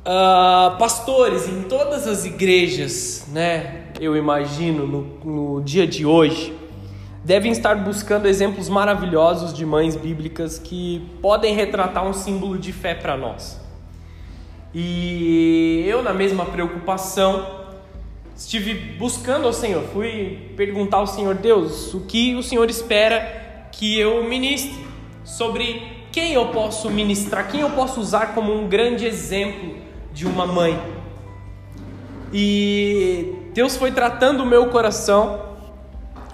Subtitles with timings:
[0.00, 3.84] Uh, pastores em todas as igrejas, né?
[4.00, 6.54] Eu imagino no, no dia de hoje,
[7.24, 12.94] devem estar buscando exemplos maravilhosos de mães bíblicas que podem retratar um símbolo de fé
[12.94, 13.60] para nós.
[14.74, 17.46] E eu, na mesma preocupação,
[18.36, 23.98] estive buscando ao Senhor, fui perguntar ao Senhor, Deus, o que o Senhor espera que
[23.98, 24.88] eu ministre,
[25.24, 29.76] sobre quem eu posso ministrar, quem eu posso usar como um grande exemplo
[30.12, 30.80] de uma mãe.
[32.32, 35.48] E Deus foi tratando o meu coração.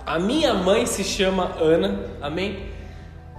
[0.05, 2.71] A minha mãe se chama Ana, amém?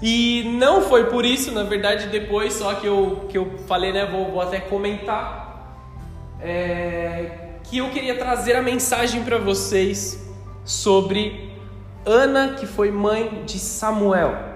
[0.02, 4.06] E não foi por isso, na verdade, depois só que eu, que eu falei, né?
[4.06, 5.48] Vou, vou até comentar.
[6.40, 7.32] É,
[7.64, 10.24] que eu queria trazer a mensagem para vocês
[10.64, 11.52] sobre
[12.06, 14.47] Ana, que foi mãe de Samuel.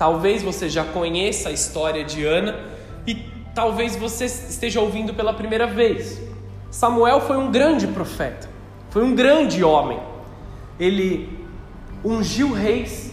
[0.00, 2.58] Talvez você já conheça a história de Ana
[3.06, 3.14] e
[3.54, 6.20] talvez você esteja ouvindo pela primeira vez.
[6.70, 8.48] Samuel foi um grande profeta,
[8.88, 10.00] foi um grande homem.
[10.78, 11.38] Ele
[12.02, 13.10] ungiu reis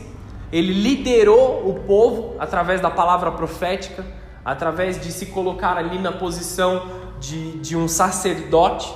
[0.52, 4.06] ele liderou o povo através da palavra profética,
[4.45, 6.86] através de se colocar ali na posição
[7.20, 8.92] de, de um sacerdote.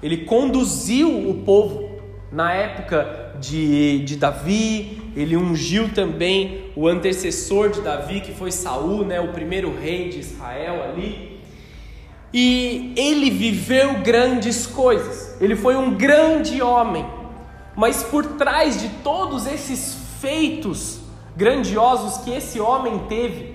[0.00, 1.98] Ele conduziu o povo
[2.30, 9.04] na época de, de Davi, ele ungiu também o antecessor de Davi, que foi Saul,
[9.04, 11.40] né, o primeiro rei de Israel ali.
[12.32, 15.40] E ele viveu grandes coisas.
[15.40, 17.06] Ele foi um grande homem.
[17.76, 20.98] Mas por trás de todos esses feitos
[21.36, 23.54] grandiosos que esse homem teve,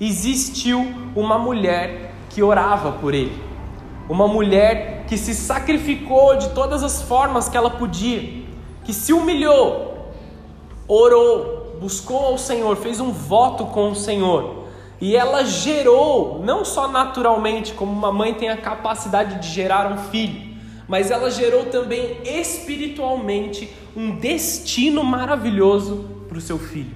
[0.00, 3.36] existiu uma mulher que orava por ele.
[4.08, 8.44] Uma mulher que se sacrificou de todas as formas que ela podia,
[8.84, 9.95] que se humilhou,
[10.88, 14.64] orou, buscou ao Senhor, fez um voto com o Senhor.
[15.00, 19.98] E ela gerou, não só naturalmente, como uma mãe tem a capacidade de gerar um
[20.10, 20.56] filho,
[20.88, 26.94] mas ela gerou também espiritualmente um destino maravilhoso para o seu filho.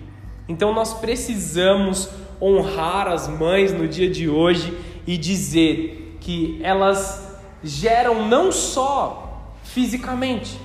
[0.48, 2.08] Então nós precisamos
[2.40, 10.58] honrar as mães no dia de hoje e dizer que elas geram não só fisicamente,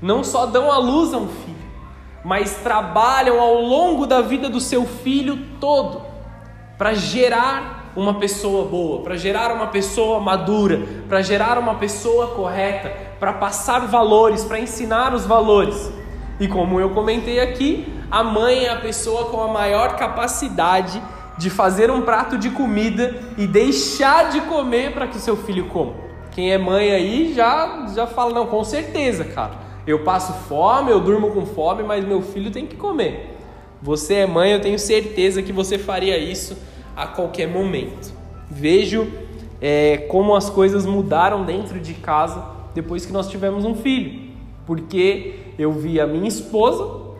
[0.00, 1.49] não só dão à luz a um filho,
[2.24, 6.02] mas trabalham ao longo da vida do seu filho todo
[6.76, 12.92] para gerar uma pessoa boa, para gerar uma pessoa madura, para gerar uma pessoa correta,
[13.18, 15.90] para passar valores, para ensinar os valores.
[16.38, 21.02] E como eu comentei aqui, a mãe é a pessoa com a maior capacidade
[21.36, 25.66] de fazer um prato de comida e deixar de comer para que o seu filho
[25.68, 25.94] coma.
[26.30, 29.69] Quem é mãe aí já já fala não, com certeza, cara.
[29.86, 33.36] Eu passo fome, eu durmo com fome, mas meu filho tem que comer.
[33.82, 36.56] Você é mãe, eu tenho certeza que você faria isso
[36.94, 38.12] a qualquer momento.
[38.50, 39.06] Vejo
[39.60, 44.30] é, como as coisas mudaram dentro de casa depois que nós tivemos um filho,
[44.66, 47.10] porque eu vi a minha esposa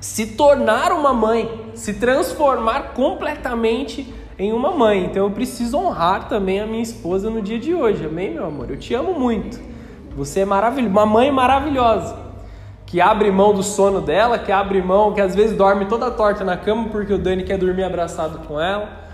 [0.00, 5.04] se tornar uma mãe, se transformar completamente em uma mãe.
[5.04, 8.04] Então eu preciso honrar também a minha esposa no dia de hoje.
[8.04, 8.70] Amém, meu amor?
[8.70, 9.58] Eu te amo muito.
[10.16, 12.26] Você é maravilhoso, uma mãe maravilhosa.
[12.86, 16.44] Que abre mão do sono dela, que abre mão, que às vezes dorme toda torta
[16.44, 19.06] na cama porque o Dani quer dormir abraçado com ela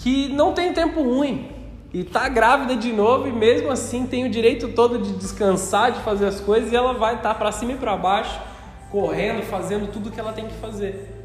[0.00, 1.50] que não tem tempo ruim
[1.92, 6.00] e está grávida de novo e mesmo assim tem o direito todo de descansar, de
[6.00, 8.40] fazer as coisas e ela vai estar tá para cima e para baixo,
[8.90, 11.22] correndo, fazendo tudo que ela tem que fazer.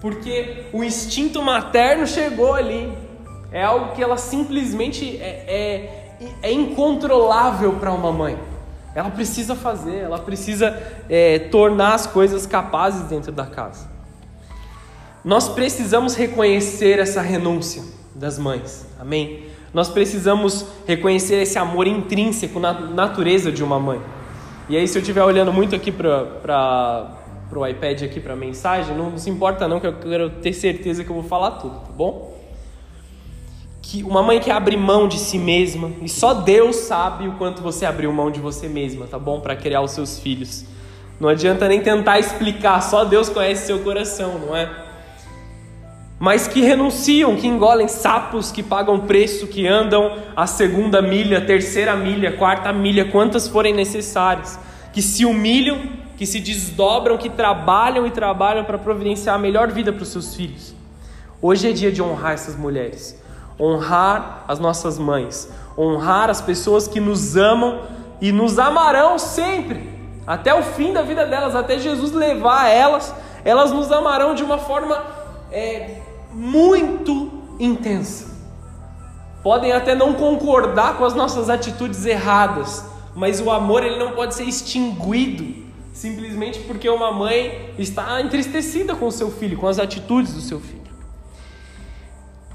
[0.00, 2.92] Porque o instinto materno chegou ali.
[3.52, 6.05] É algo que ela simplesmente é, é,
[6.42, 8.38] é incontrolável para uma mãe.
[8.94, 13.86] Ela precisa fazer, ela precisa é, tornar as coisas capazes dentro da casa.
[15.22, 17.82] Nós precisamos reconhecer essa renúncia
[18.14, 18.86] das mães.
[18.98, 19.48] Amém?
[19.74, 24.00] Nós precisamos reconhecer esse amor intrínseco na natureza de uma mãe.
[24.68, 27.18] E aí, se eu estiver olhando muito aqui para
[27.52, 31.04] o iPad aqui para a mensagem, não, se importa não, que eu quero ter certeza
[31.04, 32.35] que eu vou falar tudo, tá bom?
[33.88, 37.62] Que uma mãe que abre mão de si mesma, e só Deus sabe o quanto
[37.62, 39.38] você abriu mão de você mesma, tá bom?
[39.38, 40.64] Para criar os seus filhos.
[41.20, 44.86] Não adianta nem tentar explicar, só Deus conhece seu coração, não é?
[46.18, 51.94] mas que renunciam, que engolem sapos, que pagam preço, que andam a segunda milha, terceira
[51.94, 54.58] milha, quarta milha, quantas forem necessárias,
[54.92, 55.78] que se humilham,
[56.16, 60.34] que se desdobram, que trabalham e trabalham para providenciar a melhor vida para os seus
[60.34, 60.74] filhos.
[61.42, 63.22] Hoje é dia de honrar essas mulheres,
[63.58, 67.82] honrar as nossas mães, honrar as pessoas que nos amam
[68.20, 69.90] e nos amarão sempre,
[70.26, 73.14] até o fim da vida delas, até Jesus levar elas,
[73.44, 75.02] elas nos amarão de uma forma
[75.52, 76.00] é,
[76.32, 78.34] muito intensa.
[79.42, 84.34] Podem até não concordar com as nossas atitudes erradas, mas o amor ele não pode
[84.34, 85.66] ser extinguido
[85.96, 90.60] simplesmente porque uma mãe está entristecida com o seu filho, com as atitudes do seu
[90.60, 90.85] filho.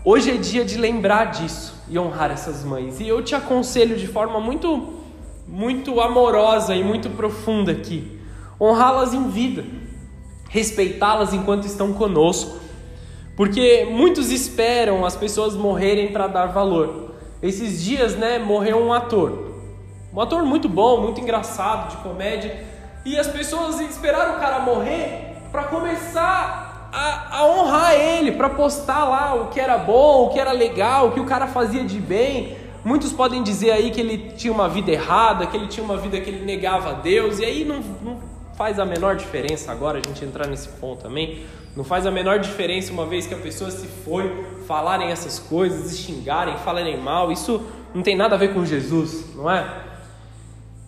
[0.04, 3.00] Hoje é dia de lembrar disso e honrar essas mães.
[3.00, 5.00] E eu te aconselho de forma muito
[5.48, 8.20] muito amorosa e muito profunda aqui,
[8.60, 9.66] honrá-las em vida,
[10.50, 12.58] respeitá-las enquanto estão conosco.
[13.36, 17.12] Porque muitos esperam as pessoas morrerem para dar valor.
[17.44, 19.52] Esses dias, né, morreu um ator.
[20.14, 22.66] Um ator muito bom, muito engraçado, de comédia,
[23.06, 29.06] e as pessoas esperaram o cara morrer para começar a, a, honrar ele, para postar
[29.06, 32.00] lá o que era bom, o que era legal, o que o cara fazia de
[32.00, 32.58] bem.
[32.84, 36.20] Muitos podem dizer aí que ele tinha uma vida errada, que ele tinha uma vida
[36.20, 38.20] que ele negava a Deus, e aí não, não
[38.58, 41.46] faz a menor diferença agora a gente entrar nesse ponto também.
[41.76, 45.98] Não faz a menor diferença uma vez que a pessoa se foi, falarem essas coisas,
[46.00, 47.62] xingarem, falarem mal, isso
[47.94, 49.66] não tem nada a ver com Jesus, não é?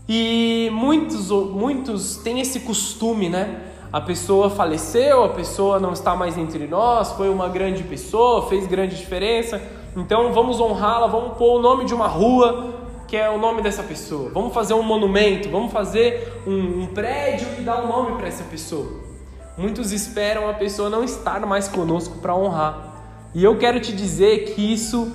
[0.07, 3.72] E muitos, muitos têm esse costume, né?
[3.93, 8.65] A pessoa faleceu, a pessoa não está mais entre nós, foi uma grande pessoa, fez
[8.65, 9.61] grande diferença,
[9.95, 12.73] então vamos honrá-la, vamos pôr o nome de uma rua
[13.07, 17.47] que é o nome dessa pessoa, vamos fazer um monumento, vamos fazer um, um prédio
[17.59, 18.87] e dar um nome para essa pessoa.
[19.55, 24.55] Muitos esperam a pessoa não estar mais conosco para honrar, e eu quero te dizer
[24.55, 25.11] que isso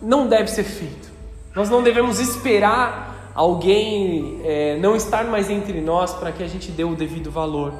[0.00, 1.10] não deve ser feito.
[1.56, 6.70] Nós não devemos esperar alguém é, não estar mais entre nós para que a gente
[6.70, 7.72] dê o devido valor.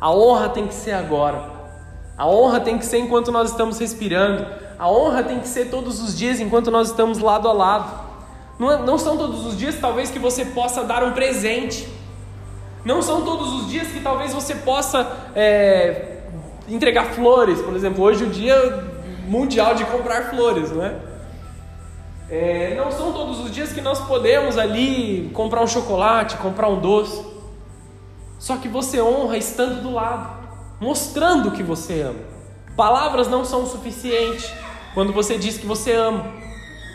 [0.00, 1.50] A honra tem que ser agora.
[2.16, 4.46] A honra tem que ser enquanto nós estamos respirando.
[4.78, 8.08] A honra tem que ser todos os dias enquanto nós estamos lado a lado.
[8.58, 11.88] Não, é, não são todos os dias, talvez, que você possa dar um presente.
[12.84, 16.18] Não são todos os dias que talvez você possa é,
[16.68, 18.02] entregar flores, por exemplo.
[18.04, 18.84] Hoje é o dia
[19.26, 20.94] mundial de comprar flores, não é?
[22.30, 26.80] É, não são todos os dias que nós podemos ali comprar um chocolate, comprar um
[26.80, 27.24] doce.
[28.38, 30.48] Só que você honra estando do lado,
[30.80, 32.20] mostrando que você ama.
[32.76, 34.52] Palavras não são o suficiente
[34.94, 36.26] quando você diz que você ama.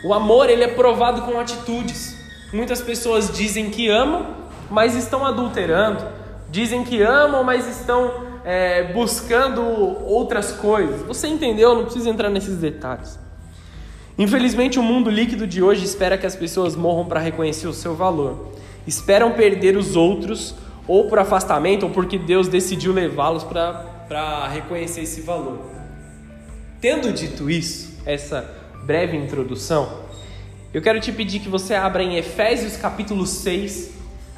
[0.04, 2.16] O amor ele é provado com atitudes.
[2.52, 4.26] Muitas pessoas dizem que amam,
[4.70, 6.04] mas estão adulterando.
[6.50, 9.62] Dizem que amam, mas estão é, buscando
[10.06, 11.02] outras coisas.
[11.02, 11.74] Você entendeu?
[11.74, 13.18] Não precisa entrar nesses detalhes.
[14.16, 17.94] Infelizmente, o mundo líquido de hoje espera que as pessoas morram para reconhecer o seu
[17.94, 18.52] valor.
[18.86, 20.54] Esperam perder os outros,
[20.86, 25.58] ou por afastamento, ou porque Deus decidiu levá-los para reconhecer esse valor.
[26.80, 28.48] Tendo dito isso, essa
[28.84, 30.04] breve introdução,
[30.72, 33.92] eu quero te pedir que você abra em Efésios capítulo 6,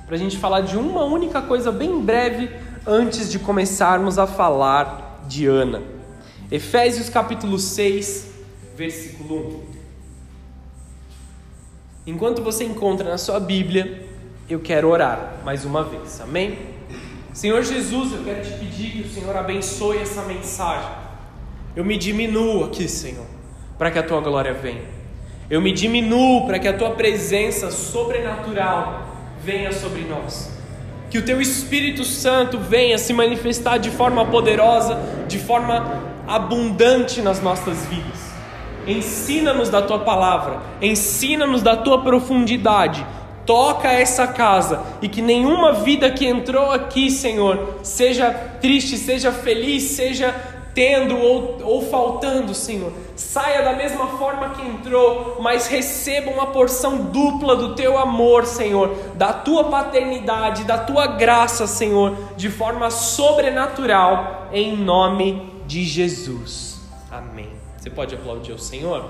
[0.06, 2.48] para a gente falar de uma única coisa bem breve
[2.86, 5.82] antes de começarmos a falar de Ana.
[6.48, 8.30] Efésios capítulo 6,
[8.76, 9.64] versículo
[12.06, 12.10] 1.
[12.12, 14.05] Enquanto você encontra na sua Bíblia,
[14.48, 16.58] eu quero orar mais uma vez, amém?
[17.32, 20.88] Senhor Jesus, eu quero te pedir que o Senhor abençoe essa mensagem.
[21.74, 23.26] Eu me diminuo aqui, Senhor,
[23.76, 24.84] para que a tua glória venha.
[25.50, 29.06] Eu me diminuo para que a tua presença sobrenatural
[29.42, 30.50] venha sobre nós.
[31.10, 34.98] Que o teu Espírito Santo venha se manifestar de forma poderosa,
[35.28, 38.26] de forma abundante nas nossas vidas.
[38.86, 43.04] Ensina-nos da tua palavra, ensina-nos da tua profundidade.
[43.46, 49.84] Toca essa casa e que nenhuma vida que entrou aqui, Senhor, seja triste, seja feliz,
[49.84, 50.34] seja
[50.76, 52.92] tendo ou, ou faltando, Senhor.
[53.16, 58.94] Saia da mesma forma que entrou, mas receba uma porção dupla do teu amor, Senhor,
[59.14, 66.78] da tua paternidade, da tua graça, Senhor, de forma sobrenatural, em nome de Jesus.
[67.10, 67.48] Amém.
[67.78, 69.02] Você pode aplaudir o Senhor?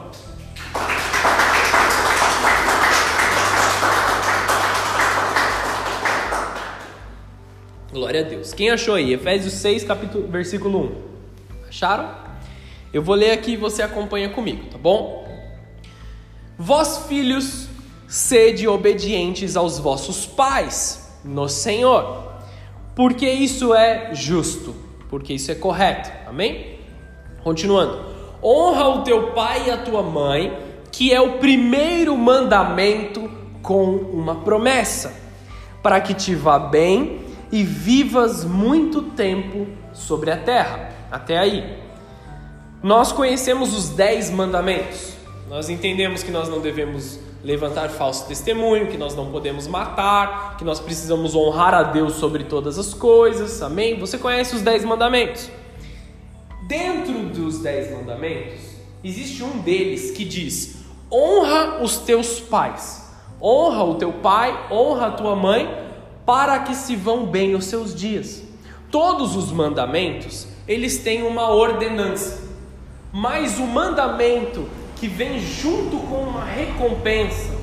[7.96, 8.52] Glória a Deus.
[8.52, 9.14] Quem achou aí?
[9.14, 10.80] Efésios 6, capítulo, versículo
[11.62, 11.66] 1.
[11.66, 12.10] Acharam?
[12.92, 15.26] Eu vou ler aqui e você acompanha comigo, tá bom?
[16.58, 17.68] Vós, filhos,
[18.06, 22.34] sede obedientes aos vossos pais no Senhor,
[22.94, 24.76] porque isso é justo,
[25.08, 26.12] porque isso é correto.
[26.28, 26.78] Amém?
[27.42, 28.14] Continuando.
[28.42, 30.54] Honra o teu pai e a tua mãe,
[30.92, 33.30] que é o primeiro mandamento
[33.62, 35.18] com uma promessa,
[35.82, 40.90] para que te vá bem e vivas muito tempo sobre a terra.
[41.10, 41.78] Até aí.
[42.82, 45.14] Nós conhecemos os dez mandamentos.
[45.48, 50.64] Nós entendemos que nós não devemos levantar falso testemunho, que nós não podemos matar, que
[50.64, 53.62] nós precisamos honrar a Deus sobre todas as coisas.
[53.62, 53.98] Amém?
[54.00, 55.48] Você conhece os dez mandamentos?
[56.66, 58.60] Dentro dos dez mandamentos,
[59.04, 63.08] existe um deles que diz: honra os teus pais,
[63.40, 65.85] honra o teu pai, honra a tua mãe,
[66.26, 68.42] para que se vão bem os seus dias.
[68.90, 72.42] Todos os mandamentos, eles têm uma ordenança,
[73.12, 77.54] mas o mandamento que vem junto com uma recompensa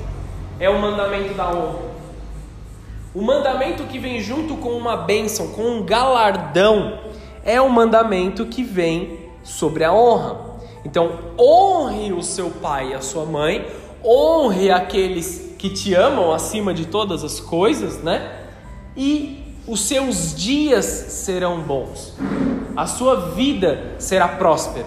[0.58, 1.94] é o mandamento da honra.
[3.14, 6.98] O mandamento que vem junto com uma bênção, com um galardão,
[7.44, 10.54] é o mandamento que vem sobre a honra.
[10.84, 13.66] Então, honre o seu pai e a sua mãe,
[14.04, 18.43] honre aqueles que te amam acima de todas as coisas, né?
[18.96, 22.14] E os seus dias serão bons.
[22.76, 24.86] A sua vida será próspera.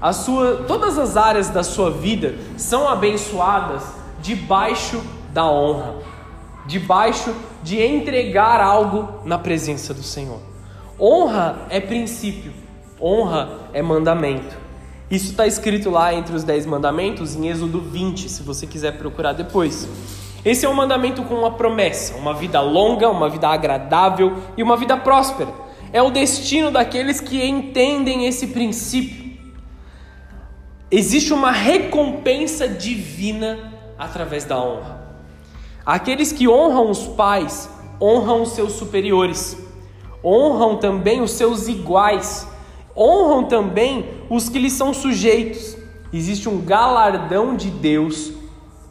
[0.00, 3.82] A sua, todas as áreas da sua vida são abençoadas
[4.20, 5.02] debaixo
[5.32, 5.96] da honra,
[6.66, 10.40] debaixo de entregar algo na presença do Senhor.
[10.98, 12.52] Honra é princípio,
[13.00, 14.56] honra é mandamento.
[15.10, 19.32] Isso está escrito lá entre os dez mandamentos em Êxodo 20, se você quiser procurar
[19.32, 19.88] depois.
[20.44, 24.76] Esse é um mandamento com uma promessa, uma vida longa, uma vida agradável e uma
[24.76, 25.52] vida próspera.
[25.92, 29.30] É o destino daqueles que entendem esse princípio.
[30.90, 35.00] Existe uma recompensa divina através da honra.
[35.84, 37.68] Aqueles que honram os pais
[38.00, 39.56] honram os seus superiores,
[40.24, 42.48] honram também os seus iguais,
[42.96, 45.76] honram também os que lhes são sujeitos.
[46.12, 48.32] Existe um galardão de Deus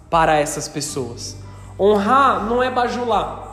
[0.09, 1.37] para essas pessoas.
[1.79, 3.47] Honrar não é bajular.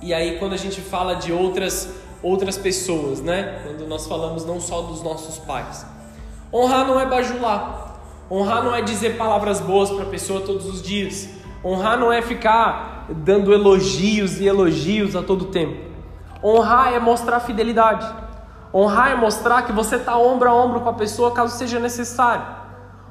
[0.00, 3.60] E aí quando a gente fala de outras outras pessoas, né?
[3.64, 5.84] Quando nós falamos não só dos nossos pais.
[6.52, 7.96] Honrar não é bajular.
[8.30, 11.28] Honrar não é dizer palavras boas para a pessoa todos os dias.
[11.62, 15.76] Honrar não é ficar dando elogios e elogios a todo tempo.
[16.42, 18.06] Honrar é mostrar fidelidade.
[18.72, 22.63] Honrar é mostrar que você está ombro a ombro com a pessoa caso seja necessário.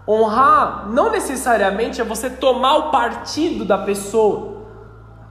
[0.08, 4.64] Honrar não necessariamente é você tomar o partido da pessoa.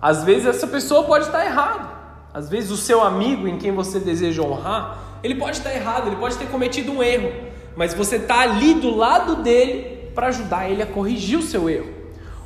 [0.00, 1.90] Às vezes essa pessoa pode estar errada.
[2.32, 6.16] Às vezes o seu amigo em quem você deseja honrar, ele pode estar errado, ele
[6.16, 7.30] pode ter cometido um erro,
[7.76, 11.92] mas você está ali do lado dele para ajudar ele a corrigir o seu erro.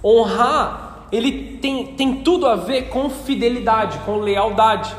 [0.04, 4.94] Honrar, ele tem, tem tudo a ver com fidelidade, com lealdade.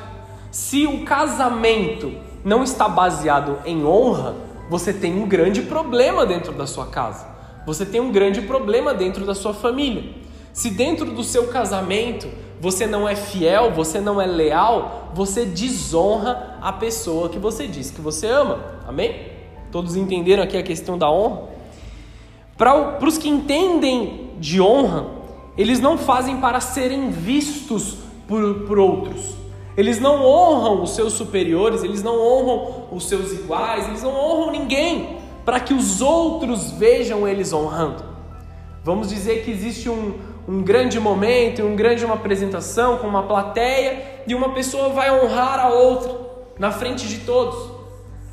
[0.50, 4.36] Se o casamento não está baseado em honra,
[4.70, 7.26] você tem um grande problema dentro da sua casa.
[7.66, 10.04] Você tem um grande problema dentro da sua família.
[10.54, 12.28] Se dentro do seu casamento
[12.60, 17.92] você não é fiel, você não é leal, você desonra a pessoa que você diz
[17.92, 18.60] que você ama.
[18.88, 19.28] Amém?
[19.72, 21.44] Todos entenderam aqui a questão da honra?
[22.58, 25.06] Para os que entendem de honra,
[25.56, 27.98] eles não fazem para serem vistos
[28.28, 29.37] por, por outros.
[29.78, 34.52] Eles não honram os seus superiores, eles não honram os seus iguais, eles não honram
[34.52, 38.04] ninguém para que os outros vejam eles honrando.
[38.84, 40.16] Vamos dizer que existe um,
[40.48, 45.60] um grande momento, um grande uma apresentação com uma plateia e uma pessoa vai honrar
[45.60, 46.12] a outra
[46.58, 47.72] na frente de todos.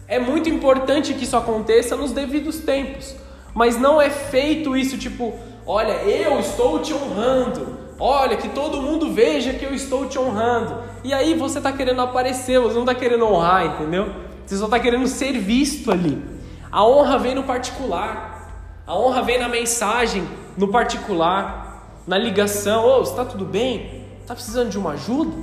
[0.09, 3.15] É muito importante que isso aconteça nos devidos tempos,
[3.55, 5.35] mas não é feito isso tipo,
[5.67, 10.83] olha, eu estou te honrando, olha, que todo mundo veja que eu estou te honrando.
[11.03, 14.09] E aí você está querendo aparecer, você não está querendo honrar, entendeu?
[14.45, 16.23] Você só está querendo ser visto ali.
[16.71, 22.85] A honra vem no particular, a honra vem na mensagem, no particular, na ligação.
[22.85, 24.05] Ô, oh, está tudo bem?
[24.21, 25.37] Está precisando de uma ajuda?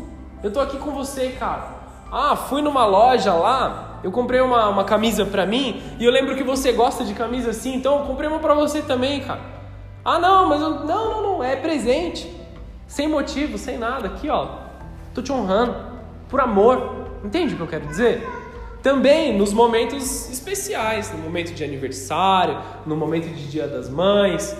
[0.43, 1.81] Eu estou aqui com você, cara.
[2.12, 6.36] Ah, fui numa loja lá, eu comprei uma, uma camisa pra mim e eu lembro
[6.36, 9.39] que você gosta de camisa assim, então eu comprei uma pra você também, cara.
[10.03, 12.40] Ah, não, mas eu, não, não, não, é presente.
[12.91, 14.10] Sem motivo, sem nada.
[14.10, 14.50] Aqui, ó.
[15.13, 15.74] Tô te honrando.
[16.27, 17.07] Por amor.
[17.24, 18.27] Entende o que eu quero dizer?
[18.83, 24.57] Também nos momentos especiais, no momento de aniversário, no momento de Dia das Mães.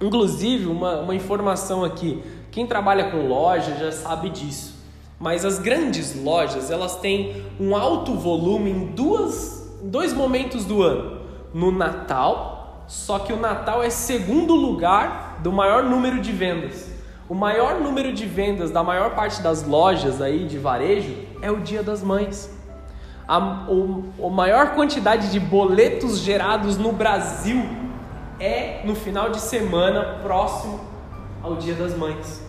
[0.00, 4.82] Inclusive, uma, uma informação aqui: quem trabalha com loja já sabe disso.
[5.20, 11.20] Mas as grandes lojas elas têm um alto volume em duas, dois momentos do ano:
[11.54, 16.91] no Natal, só que o Natal é segundo lugar do maior número de vendas.
[17.28, 21.60] O maior número de vendas da maior parte das lojas aí de varejo é o
[21.60, 22.50] Dia das Mães.
[23.26, 27.62] A, o, a maior quantidade de boletos gerados no Brasil
[28.40, 30.80] é no final de semana próximo
[31.42, 32.42] ao Dia das Mães.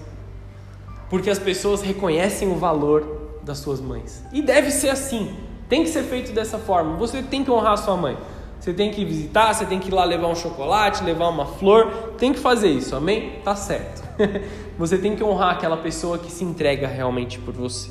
[1.09, 4.23] Porque as pessoas reconhecem o valor das suas mães.
[4.31, 5.35] E deve ser assim.
[5.69, 6.97] Tem que ser feito dessa forma.
[6.97, 8.17] Você tem que honrar a sua mãe.
[8.63, 12.13] Você tem que visitar, você tem que ir lá levar um chocolate, levar uma flor.
[12.17, 13.41] Tem que fazer isso, amém?
[13.43, 14.01] Tá certo.
[14.79, 17.89] Você tem que honrar aquela pessoa que se entrega realmente por você.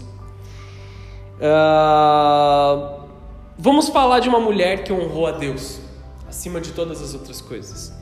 [1.37, 3.03] Uh,
[3.59, 5.79] Vamos falar de uma mulher que honrou a Deus
[6.27, 7.93] acima de todas as outras coisas.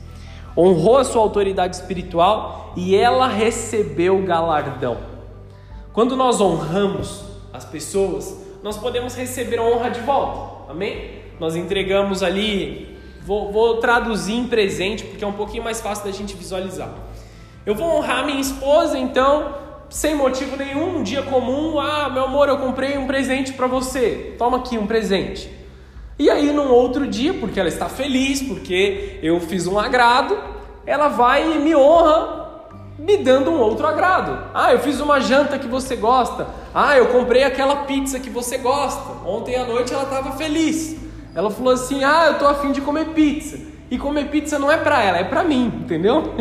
[0.57, 4.97] Honrou a sua autoridade espiritual e ela recebeu galardão.
[5.91, 10.71] Quando nós honramos as pessoas, nós podemos receber a honra de volta.
[10.71, 11.20] Amém?
[11.41, 16.11] Nós entregamos ali, vou, vou traduzir em presente porque é um pouquinho mais fácil da
[16.11, 16.93] gente visualizar.
[17.65, 19.55] Eu vou honrar minha esposa, então,
[19.89, 24.35] sem motivo nenhum, um dia comum, ah, meu amor, eu comprei um presente para você.
[24.37, 25.49] Toma aqui um presente.
[26.19, 30.37] E aí, num outro dia, porque ela está feliz, porque eu fiz um agrado,
[30.85, 32.51] ela vai e me honra
[32.99, 34.47] me dando um outro agrado.
[34.53, 36.45] Ah, eu fiz uma janta que você gosta.
[36.71, 39.27] Ah, eu comprei aquela pizza que você gosta.
[39.27, 41.09] Ontem à noite ela estava feliz.
[41.33, 43.71] Ela falou assim: Ah, eu tô afim de comer pizza.
[43.89, 46.33] E comer pizza não é para ela, é para mim, entendeu?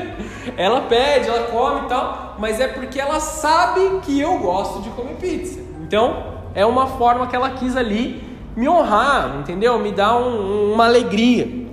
[0.58, 4.90] ela pede, ela come e tal, mas é porque ela sabe que eu gosto de
[4.90, 5.58] comer pizza.
[5.80, 8.22] Então, é uma forma que ela quis ali
[8.54, 9.78] me honrar, entendeu?
[9.78, 11.66] Me dar um, uma alegria.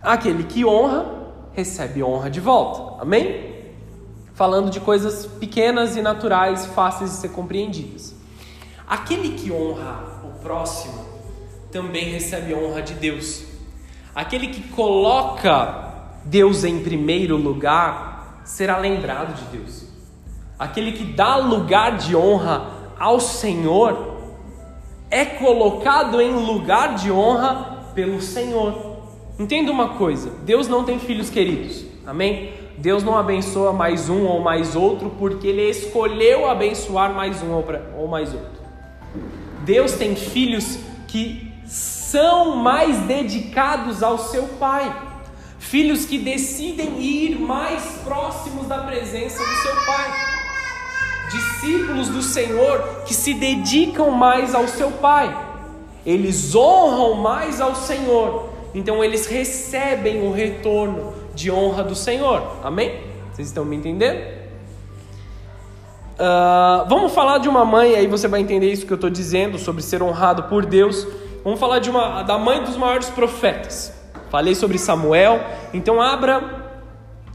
[0.00, 1.04] Aquele que honra,
[1.52, 3.02] recebe honra de volta.
[3.02, 3.50] Amém?
[4.34, 8.14] Falando de coisas pequenas e naturais, fáceis de ser compreendidas.
[8.86, 11.01] Aquele que honra o próximo
[11.72, 13.44] também recebe honra de Deus.
[14.14, 19.86] Aquele que coloca Deus em primeiro lugar será lembrado de Deus.
[20.58, 24.18] Aquele que dá lugar de honra ao Senhor
[25.10, 28.98] é colocado em lugar de honra pelo Senhor.
[29.38, 32.52] Entenda uma coisa: Deus não tem filhos queridos, amém?
[32.76, 37.52] Deus não abençoa mais um ou mais outro porque Ele escolheu abençoar mais um
[37.96, 38.62] ou mais outro.
[39.64, 44.94] Deus tem filhos que são mais dedicados ao seu Pai,
[45.58, 50.10] filhos que decidem ir mais próximos da presença do seu Pai,
[51.30, 55.34] discípulos do Senhor que se dedicam mais ao seu Pai,
[56.04, 63.00] eles honram mais ao Senhor, então eles recebem o retorno de honra do Senhor, amém?
[63.32, 64.20] Vocês estão me entendendo?
[66.18, 69.58] Uh, vamos falar de uma mãe, aí você vai entender isso que eu estou dizendo
[69.58, 71.06] sobre ser honrado por Deus.
[71.44, 73.92] Vamos falar de uma, da mãe dos maiores profetas.
[74.30, 75.40] Falei sobre Samuel,
[75.74, 76.62] então abra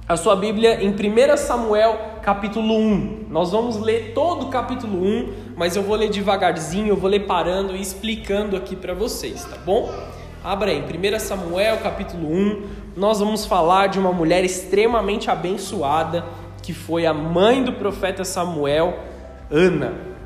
[0.07, 3.25] a sua Bíblia em 1 Samuel capítulo 1.
[3.29, 7.25] Nós vamos ler todo o capítulo 1, mas eu vou ler devagarzinho, eu vou ler
[7.25, 9.93] parando e explicando aqui para vocês, tá bom?
[10.41, 12.63] Abra aí, 1 Samuel capítulo 1.
[12.95, 16.23] Nós vamos falar de uma mulher extremamente abençoada,
[16.63, 18.99] que foi a mãe do profeta Samuel,
[19.51, 20.16] Ana.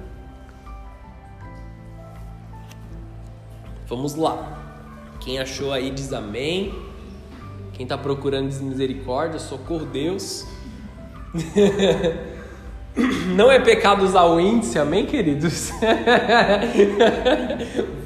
[3.91, 4.37] Vamos lá.
[5.19, 6.73] Quem achou aí diz amém.
[7.73, 10.47] Quem está procurando diz misericórdia, socorro Deus.
[13.35, 15.73] Não é pecado usar o índice, amém, queridos?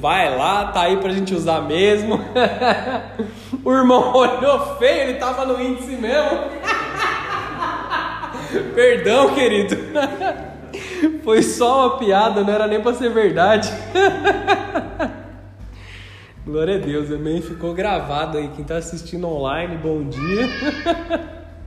[0.00, 2.20] Vai lá, tá aí pra gente usar mesmo.
[3.64, 6.38] O irmão olhou feio, ele tava no índice mesmo.
[8.74, 9.76] Perdão, querido.
[11.24, 13.68] Foi só uma piada, não era nem pra ser verdade.
[16.46, 17.42] Glória a Deus, amém.
[17.42, 18.46] Ficou gravado aí.
[18.50, 20.48] Quem está assistindo online, bom dia.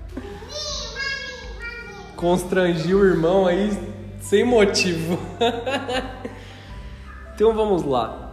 [2.16, 3.78] Constrangiu o irmão aí
[4.22, 5.20] sem motivo.
[7.36, 8.32] então vamos lá.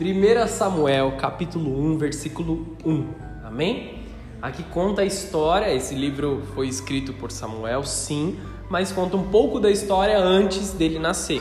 [0.00, 3.06] 1 Samuel, capítulo 1, versículo 1.
[3.44, 4.02] Amém?
[4.42, 5.72] Aqui conta a história.
[5.72, 8.36] Esse livro foi escrito por Samuel, sim,
[8.68, 11.40] mas conta um pouco da história antes dele nascer.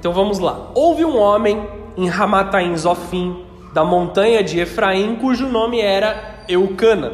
[0.00, 0.72] Então vamos lá.
[0.74, 7.12] Houve um homem em Ramataim Zofim, da montanha de Efraim, cujo nome era Eucana,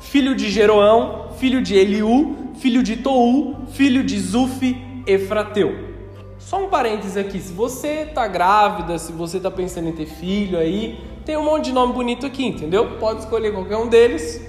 [0.00, 5.94] filho de Jeroão, filho de Eliú, filho de Tou, filho de Zufi, Efrateu.
[6.38, 10.58] Só um parêntese aqui, se você está grávida, se você está pensando em ter filho
[10.58, 12.98] aí, tem um monte de nome bonito aqui, entendeu?
[12.98, 14.44] Pode escolher qualquer um deles,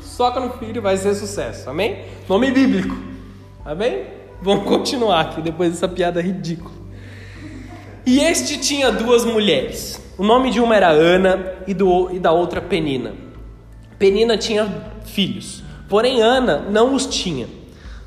[0.00, 2.04] soca no filho vai ser sucesso, amém?
[2.28, 2.96] Nome bíblico,
[3.64, 4.04] amém?
[4.40, 6.79] Vamos continuar aqui depois dessa piada ridícula.
[8.06, 10.00] E este tinha duas mulheres.
[10.16, 13.14] O nome de uma era Ana e, do, e da outra Penina.
[13.98, 14.66] Penina tinha
[15.04, 17.46] filhos, porém Ana não os tinha.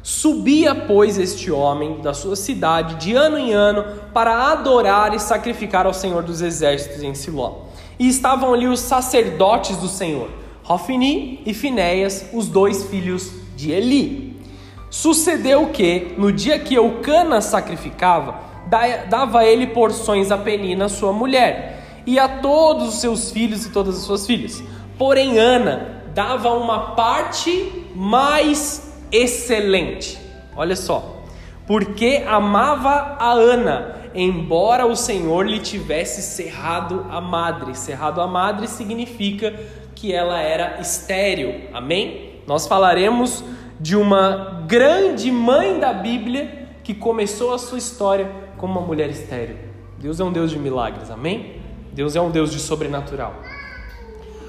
[0.02, 5.86] Subia, pois, este homem da sua cidade de ano em ano para adorar e sacrificar
[5.86, 7.68] ao Senhor dos Exércitos em Siló.
[7.98, 10.30] E estavam ali os sacerdotes do Senhor,
[10.64, 14.42] Rofini e Finéias, os dois filhos de Eli.
[14.90, 22.20] Sucedeu que, no dia que Eucana sacrificava, dava ele porções a Penina, sua mulher, e
[22.20, 24.64] a todos os seus filhos e todas as suas filhas.
[24.98, 30.20] Porém, Ana dava uma parte mais excelente.
[30.56, 31.24] Olha só,
[31.66, 37.76] porque amava a Ana, embora o Senhor lhe tivesse cerrado a madre.
[37.76, 39.54] Cerrado a madre significa
[39.96, 41.70] que ela era estéril.
[41.74, 42.42] Amém?
[42.46, 43.44] Nós falaremos
[43.80, 49.58] de uma grande mãe da Bíblia que começou a sua história como uma mulher estéril.
[50.00, 51.58] Deus é um Deus de milagres, amém?
[51.92, 53.36] Deus é um Deus de sobrenatural.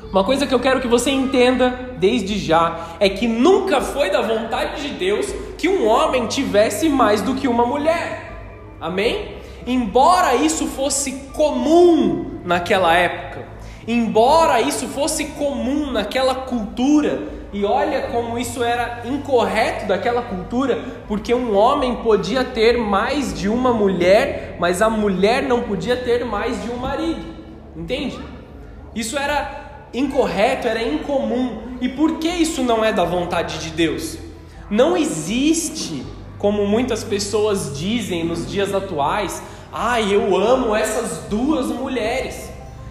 [0.08, 4.22] Uma coisa que eu quero que você entenda desde já é que nunca foi da
[4.22, 8.30] vontade de Deus que um homem tivesse mais do que uma mulher.
[8.80, 9.38] Amém?
[9.66, 13.48] Embora isso fosse comum naquela época,
[13.84, 17.20] embora isso fosse comum naquela cultura,
[17.54, 23.48] e olha como isso era incorreto daquela cultura, porque um homem podia ter mais de
[23.48, 27.24] uma mulher, mas a mulher não podia ter mais de um marido.
[27.76, 28.18] Entende?
[28.92, 31.76] Isso era incorreto, era incomum.
[31.80, 34.18] E por que isso não é da vontade de Deus?
[34.68, 36.04] Não existe,
[36.38, 39.40] como muitas pessoas dizem nos dias atuais,
[39.72, 42.50] ah, eu amo essas duas mulheres.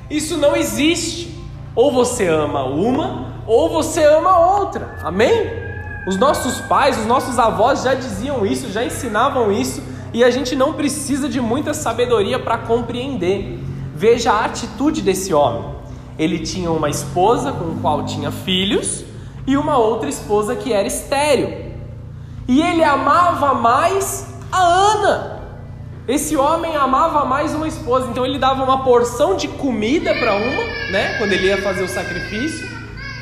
[0.09, 1.37] Isso não existe.
[1.75, 4.95] Ou você ama uma, ou você ama outra.
[5.03, 5.63] Amém?
[6.05, 9.81] Os nossos pais, os nossos avós já diziam isso, já ensinavam isso,
[10.13, 13.59] e a gente não precisa de muita sabedoria para compreender.
[13.95, 15.73] Veja a atitude desse homem.
[16.19, 19.03] Ele tinha uma esposa com a qual tinha filhos
[19.47, 21.73] e uma outra esposa que era estéril.
[22.47, 25.41] E ele amava mais a Ana.
[26.07, 30.63] Esse homem amava mais uma esposa, então ele dava uma porção de comida para uma,
[30.91, 32.72] né, quando ele ia fazer o sacrifício,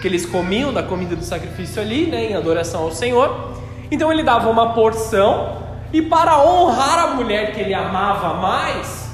[0.01, 3.51] que eles comiam da comida do sacrifício ali, né, em adoração ao Senhor.
[3.91, 5.61] Então ele dava uma porção
[5.93, 9.09] e para honrar a mulher que ele amava mais,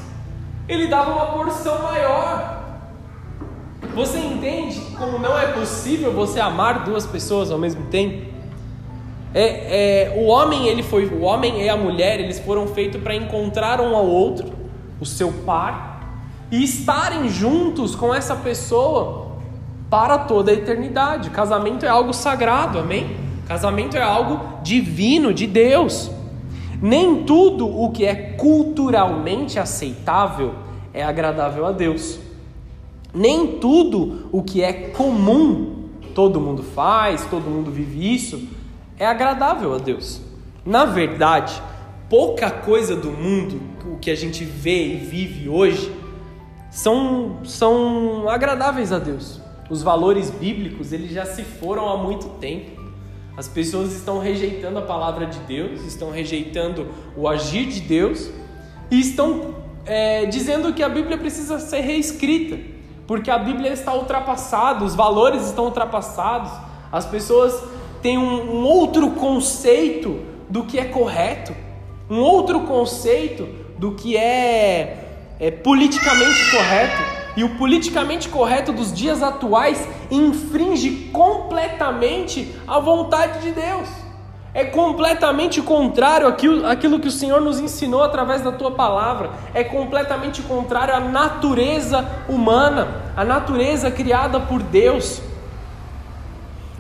[0.68, 2.64] ele dava uma porção maior.
[3.94, 8.28] Você entende como não é possível você amar duas pessoas ao mesmo tempo?
[9.34, 13.14] É, é, o homem ele foi, o homem e a mulher eles foram feitos para
[13.14, 14.52] encontrar um ao outro,
[15.02, 19.27] o seu par, e estarem juntos com essa pessoa
[19.90, 21.30] para toda a eternidade.
[21.30, 23.16] Casamento é algo sagrado, amém?
[23.48, 26.12] Casamento é algo divino de Deus.
[26.82, 30.54] Nem tudo o que é culturalmente aceitável
[30.94, 32.20] é agradável a Deus.
[33.14, 38.48] Nem tudo o que é comum, todo mundo faz, todo mundo vive isso,
[39.00, 40.22] é agradável a Deus.
[40.66, 41.62] Na verdade,
[42.10, 45.92] pouca coisa do mundo, o que a gente vê e vive hoje,
[46.70, 49.47] são, são agradáveis a Deus.
[49.70, 52.82] Os valores bíblicos, eles já se foram há muito tempo.
[53.36, 58.30] As pessoas estão rejeitando a palavra de Deus, estão rejeitando o agir de Deus
[58.90, 62.78] e estão é, dizendo que a Bíblia precisa ser reescrita
[63.08, 66.52] porque a Bíblia está ultrapassada, os valores estão ultrapassados,
[66.92, 67.64] as pessoas
[68.02, 71.56] têm um, um outro conceito do que é correto,
[72.10, 77.17] um outro conceito do que é, é politicamente correto.
[77.38, 83.88] E o politicamente correto dos dias atuais infringe completamente a vontade de Deus
[84.58, 90.42] é completamente contrário àquilo, que o Senhor nos ensinou através da tua palavra, é completamente
[90.42, 95.22] contrário à natureza humana, à natureza criada por Deus.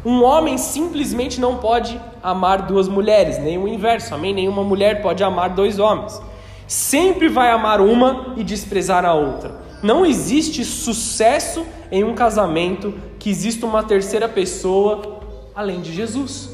[0.03, 4.33] Um homem simplesmente não pode amar duas mulheres, nem o inverso, amém?
[4.33, 6.19] Nenhuma mulher pode amar dois homens.
[6.65, 9.66] Sempre vai amar uma e desprezar a outra.
[9.81, 15.19] Não existe sucesso em um casamento que exista uma terceira pessoa
[15.55, 16.49] além de Jesus.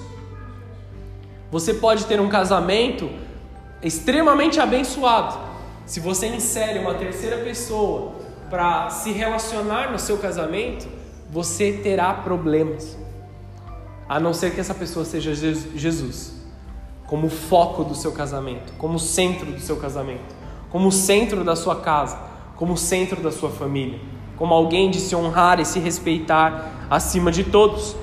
[1.52, 3.10] Você pode ter um casamento
[3.82, 5.38] extremamente abençoado.
[5.86, 8.14] Se você insere uma terceira pessoa
[8.50, 10.88] para se relacionar no seu casamento,
[11.30, 12.98] você terá problemas.
[14.08, 16.34] A não ser que essa pessoa seja Jesus,
[17.08, 20.36] como foco do seu casamento, como centro do seu casamento,
[20.70, 22.18] como centro da sua casa,
[22.56, 24.00] como centro da sua família,
[24.38, 27.96] como alguém de se honrar e se respeitar acima de todos.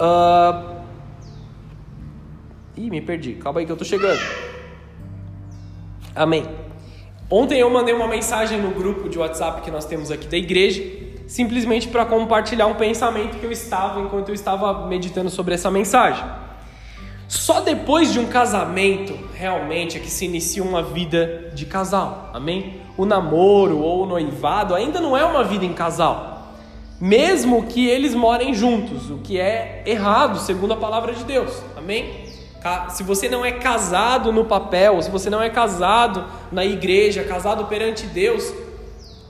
[0.00, 0.78] Uh,
[2.78, 3.34] Ih, me perdi.
[3.34, 4.20] Calma aí que eu tô chegando.
[6.14, 6.44] Amém.
[7.28, 10.82] Ontem eu mandei uma mensagem no grupo de WhatsApp que nós temos aqui da igreja,
[11.26, 16.24] simplesmente para compartilhar um pensamento que eu estava enquanto eu estava meditando sobre essa mensagem.
[17.28, 22.30] Só depois de um casamento, realmente, é que se inicia uma vida de casal.
[22.32, 22.80] Amém?
[22.96, 26.54] O namoro ou o noivado ainda não é uma vida em casal.
[26.98, 31.62] Mesmo que eles morem juntos, o que é errado, segundo a palavra de Deus.
[31.76, 32.26] Amém?
[32.90, 37.66] Se você não é casado no papel, se você não é casado na igreja, casado
[37.66, 38.52] perante Deus,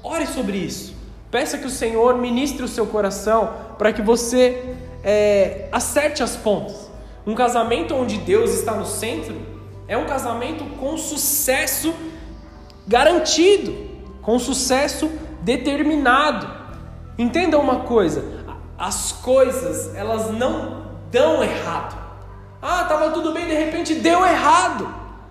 [0.03, 0.95] ore sobre isso.
[1.31, 6.88] Peça que o Senhor ministre o seu coração para que você é, acerte as pontas.
[7.29, 9.37] Um casamento onde Deus está no centro
[9.87, 11.95] É um casamento com sucesso
[12.87, 13.77] garantido,
[14.23, 15.11] com sucesso
[15.43, 16.49] determinado.
[17.19, 18.25] Entenda uma coisa,
[18.79, 21.99] as coisas, elas não dão errado.
[22.63, 24.89] Ah, estava tudo bem, de repente deu errado.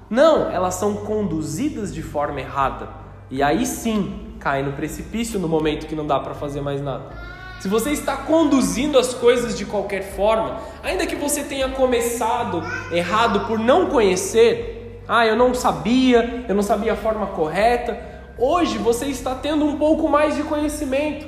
[0.08, 2.90] Não, elas são conduzidas de forma errada.
[3.30, 7.37] E aí sim, cai no precipício no momento que não dá para fazer mais nada.
[7.60, 13.48] Se você está conduzindo as coisas de qualquer forma, ainda que você tenha começado errado
[13.48, 18.00] por não conhecer, ah, eu não sabia, eu não sabia a forma correta,
[18.38, 21.28] hoje você está tendo um pouco mais de conhecimento.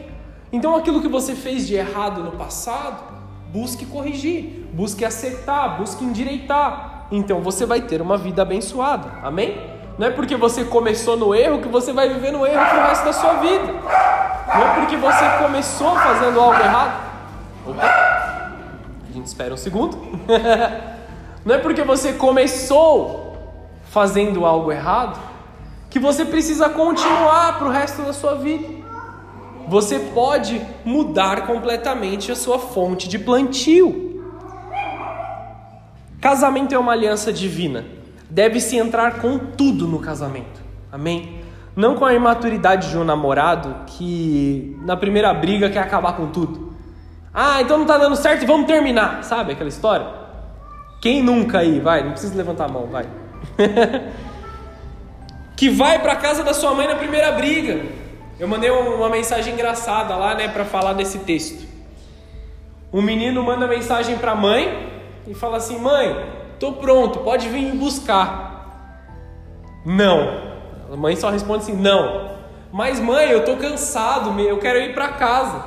[0.52, 3.04] Então aquilo que você fez de errado no passado,
[3.52, 7.08] busque corrigir, busque acertar, busque endireitar.
[7.12, 9.14] Então você vai ter uma vida abençoada.
[9.24, 9.79] Amém?
[10.00, 13.04] Não é porque você começou no erro que você vai viver no erro pro resto
[13.04, 13.74] da sua vida.
[14.56, 17.02] Não é porque você começou fazendo algo errado.
[17.68, 17.84] Opa!
[17.84, 19.98] A gente espera um segundo.
[21.44, 23.36] Não é porque você começou
[23.90, 25.20] fazendo algo errado
[25.90, 28.70] que você precisa continuar para o resto da sua vida.
[29.68, 34.24] Você pode mudar completamente a sua fonte de plantio.
[36.22, 37.99] Casamento é uma aliança divina.
[38.30, 40.62] Deve-se entrar com tudo no casamento.
[40.92, 41.42] Amém?
[41.76, 46.74] Não com a imaturidade de um namorado que na primeira briga quer acabar com tudo.
[47.34, 49.24] Ah, então não tá dando certo, vamos terminar.
[49.24, 50.08] Sabe aquela história?
[51.02, 51.80] Quem nunca aí?
[51.80, 53.08] Vai, não precisa levantar a mão, vai.
[55.56, 57.86] que vai para casa da sua mãe na primeira briga.
[58.40, 61.68] Eu mandei uma mensagem engraçada lá, né, para falar desse texto.
[62.92, 64.90] Um menino manda mensagem para a mãe
[65.28, 66.16] e fala assim: "Mãe,
[66.60, 68.50] tô pronto, pode vir me buscar".
[69.86, 70.50] Não.
[70.92, 72.30] A mãe só responde assim: não.
[72.72, 75.64] Mas mãe, eu tô cansado, eu quero ir para casa.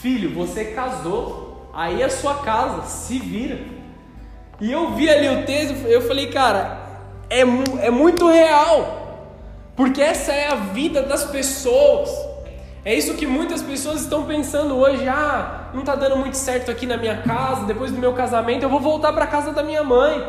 [0.00, 3.58] Filho, você casou, aí é sua casa, se vira.
[4.60, 6.80] E eu vi ali o texto, eu falei, cara,
[7.28, 9.18] é, é muito real,
[9.76, 12.10] porque essa é a vida das pessoas.
[12.84, 15.06] É isso que muitas pessoas estão pensando hoje.
[15.06, 18.70] Ah, não está dando muito certo aqui na minha casa, depois do meu casamento, eu
[18.70, 20.24] vou voltar para casa da minha mãe.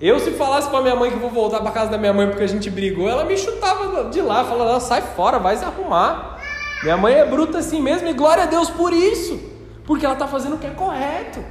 [0.00, 2.44] Eu, se falasse para minha mãe que vou voltar para casa da minha mãe porque
[2.44, 6.38] a gente brigou, ela me chutava de lá, falava: sai fora, vai se arrumar.
[6.82, 9.38] Minha mãe é bruta assim mesmo e glória a Deus por isso,
[9.84, 11.44] porque ela está fazendo o que é correto.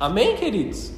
[0.00, 0.90] Amém, queridos?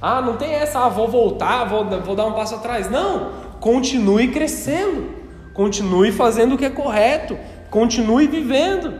[0.00, 2.88] Ah, não tem essa, ah, vou voltar, vou, vou dar um passo atrás.
[2.88, 5.10] Não, continue crescendo,
[5.58, 7.36] continue fazendo o que é correto,
[7.68, 8.94] continue vivendo.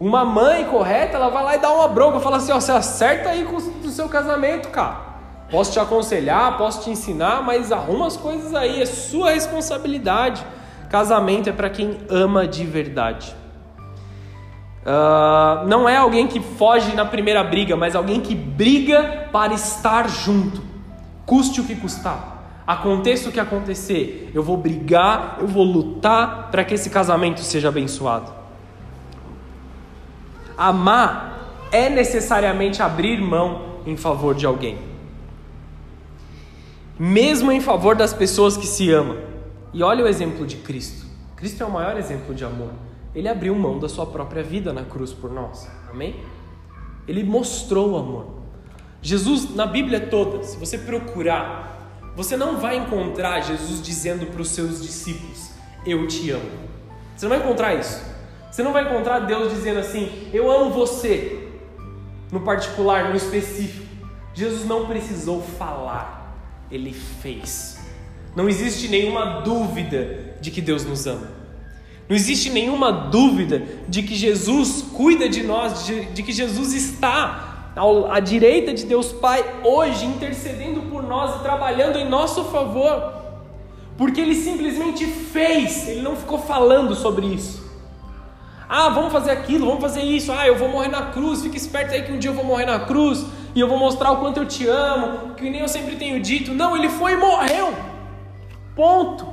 [0.00, 3.28] Uma mãe correta, ela vai lá e dá uma bronca, fala assim: ó, você acerta
[3.28, 5.08] aí com o seu casamento, cara.
[5.50, 10.42] Posso te aconselhar, posso te ensinar, mas arruma as coisas aí, é sua responsabilidade.
[10.88, 13.36] Casamento é para quem ama de verdade.
[14.86, 20.08] Uh, não é alguém que foge na primeira briga, mas alguém que briga para estar
[20.08, 20.62] junto,
[21.26, 22.37] custe o que custar.
[22.68, 27.68] Aconteça o que acontecer, eu vou brigar, eu vou lutar para que esse casamento seja
[27.68, 28.30] abençoado.
[30.56, 34.88] Amar é necessariamente abrir mão em favor de alguém
[36.98, 39.18] mesmo em favor das pessoas que se amam.
[39.72, 41.06] E olha o exemplo de Cristo.
[41.36, 42.70] Cristo é o maior exemplo de amor.
[43.14, 45.70] Ele abriu mão da sua própria vida na cruz por nós.
[45.88, 46.16] Amém?
[47.06, 48.26] Ele mostrou o amor.
[49.00, 51.77] Jesus, na Bíblia toda, se você procurar,
[52.18, 55.50] você não vai encontrar Jesus dizendo para os seus discípulos:
[55.86, 56.50] Eu te amo.
[57.14, 58.02] Você não vai encontrar isso.
[58.50, 61.48] Você não vai encontrar Deus dizendo assim: Eu amo você,
[62.32, 63.86] no particular, no específico.
[64.34, 66.36] Jesus não precisou falar
[66.72, 67.78] ele fez.
[68.34, 71.30] Não existe nenhuma dúvida de que Deus nos ama.
[72.08, 77.47] Não existe nenhuma dúvida de que Jesus cuida de nós, de, que Jesus está
[77.78, 83.14] ao, à direita de Deus Pai hoje, intercedendo por nós e trabalhando em nosso favor.
[83.96, 87.66] Porque Ele simplesmente fez, Ele não ficou falando sobre isso.
[88.68, 90.30] Ah, vamos fazer aquilo, vamos fazer isso.
[90.30, 91.40] Ah, eu vou morrer na cruz.
[91.42, 94.10] Fica esperto aí que um dia eu vou morrer na cruz e eu vou mostrar
[94.10, 96.52] o quanto eu te amo, que nem eu sempre tenho dito.
[96.52, 97.72] Não, ele foi e morreu.
[98.76, 99.26] Ponto.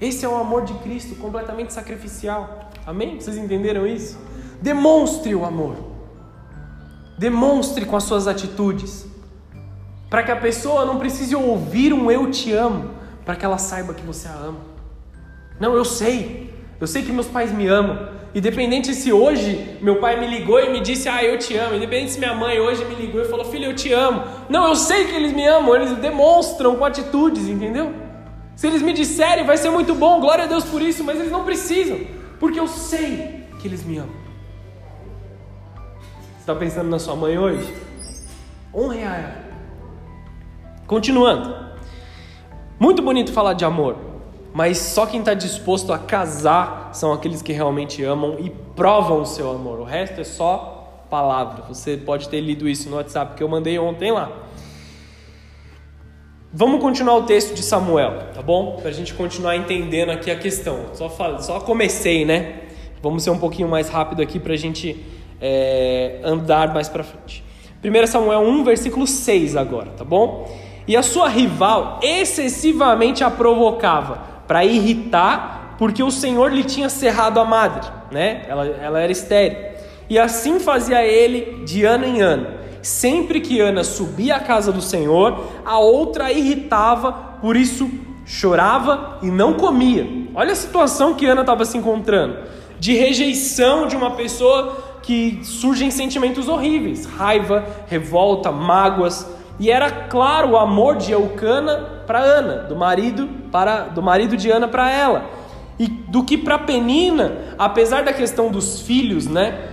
[0.00, 2.68] Esse é o amor de Cristo, completamente sacrificial.
[2.84, 3.20] Amém?
[3.20, 4.18] Vocês entenderam isso?
[4.60, 5.91] Demonstre o amor.
[7.22, 9.06] Demonstre com as suas atitudes.
[10.10, 12.90] Para que a pessoa não precise ouvir um eu te amo,
[13.24, 14.58] para que ela saiba que você a ama.
[15.60, 16.52] Não, eu sei.
[16.80, 18.08] Eu sei que meus pais me amam.
[18.34, 21.76] Independente se hoje meu pai me ligou e me disse, ah, eu te amo.
[21.76, 24.24] Independente se minha mãe hoje me ligou e falou, filho, eu te amo.
[24.48, 27.94] Não, eu sei que eles me amam, eles demonstram com atitudes, entendeu?
[28.56, 31.30] Se eles me disserem, vai ser muito bom, glória a Deus por isso, mas eles
[31.30, 32.00] não precisam,
[32.40, 34.21] porque eu sei que eles me amam.
[36.42, 37.72] Você está pensando na sua mãe hoje?
[38.74, 39.44] Honre a ela.
[40.88, 41.54] Continuando.
[42.80, 43.96] Muito bonito falar de amor,
[44.52, 49.24] mas só quem está disposto a casar são aqueles que realmente amam e provam o
[49.24, 49.78] seu amor.
[49.78, 51.62] O resto é só palavra.
[51.68, 54.32] Você pode ter lido isso no WhatsApp que eu mandei ontem lá.
[56.52, 58.78] Vamos continuar o texto de Samuel, tá bom?
[58.80, 60.86] Para a gente continuar entendendo aqui a questão.
[60.94, 62.62] Só, só comecei, né?
[63.00, 65.11] Vamos ser um pouquinho mais rápido aqui para a gente
[65.42, 67.44] é, andar mais para frente.
[67.84, 70.48] 1 Samuel 1, versículo 6 agora, tá bom?
[70.86, 77.40] E a sua rival excessivamente a provocava para irritar, porque o Senhor lhe tinha cerrado
[77.40, 78.44] a madre, né?
[78.48, 79.58] Ela, ela era estéril.
[80.08, 82.46] E assim fazia ele de ano em ano.
[82.82, 87.88] Sempre que Ana subia à casa do Senhor, a outra a irritava, por isso
[88.24, 90.06] chorava e não comia.
[90.34, 92.38] Olha a situação que Ana estava se encontrando:
[92.78, 99.28] de rejeição de uma pessoa que surgem sentimentos horríveis, raiva, revolta, mágoas.
[99.58, 104.50] E era claro o amor de Eucana para Ana, do marido para do marido de
[104.50, 105.30] Ana para ela.
[105.78, 109.68] E do que para Penina, apesar da questão dos filhos, né?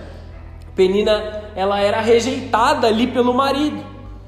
[0.74, 3.84] Penina, ela era rejeitada ali pelo marido.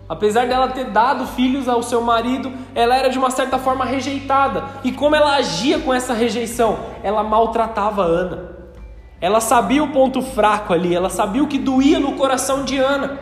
[0.09, 4.65] Apesar dela ter dado filhos ao seu marido, ela era de uma certa forma rejeitada.
[4.85, 6.79] E como ela agia com essa rejeição?
[7.03, 8.62] Ela maltratava Ana.
[9.23, 13.21] Ela sabia o ponto fraco ali, ela sabia o que doía no coração de Ana.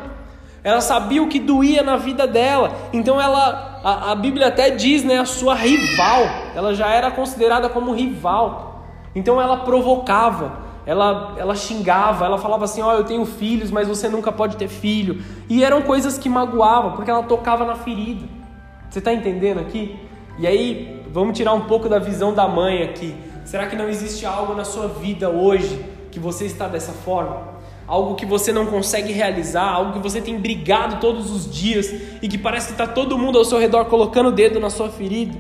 [0.65, 2.73] Ela sabia o que doía na vida dela.
[2.91, 6.23] Então ela, a, a Bíblia até diz, né, a sua rival.
[6.55, 8.83] Ela já era considerada como rival.
[9.15, 13.87] Então ela provocava ela, ela xingava, ela falava assim: Ó, oh, eu tenho filhos, mas
[13.87, 15.23] você nunca pode ter filho.
[15.49, 18.27] E eram coisas que magoavam, porque ela tocava na ferida.
[18.89, 20.01] Você está entendendo aqui?
[20.39, 23.15] E aí, vamos tirar um pouco da visão da mãe aqui.
[23.45, 27.61] Será que não existe algo na sua vida hoje que você está dessa forma?
[27.87, 31.93] Algo que você não consegue realizar, algo que você tem brigado todos os dias
[32.23, 34.89] e que parece que está todo mundo ao seu redor colocando o dedo na sua
[34.89, 35.37] ferida?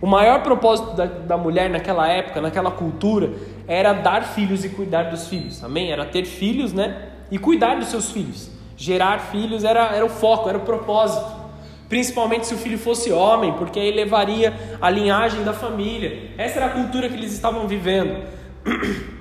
[0.00, 3.32] O maior propósito da, da mulher naquela época, naquela cultura,
[3.66, 5.62] era dar filhos e cuidar dos filhos.
[5.62, 5.90] Amém?
[5.90, 7.10] Era ter filhos, né?
[7.30, 8.50] E cuidar dos seus filhos.
[8.76, 11.24] Gerar filhos era, era o foco, era o propósito.
[11.88, 16.30] Principalmente se o filho fosse homem, porque aí levaria a linhagem da família.
[16.36, 18.24] Essa era a cultura que eles estavam vivendo.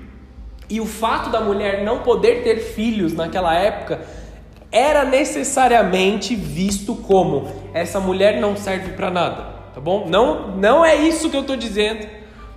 [0.70, 4.02] E o fato da mulher não poder ter filhos naquela época
[4.72, 10.08] era necessariamente visto como essa mulher não serve para nada, tá bom?
[10.10, 12.08] Não, não é isso que eu estou dizendo.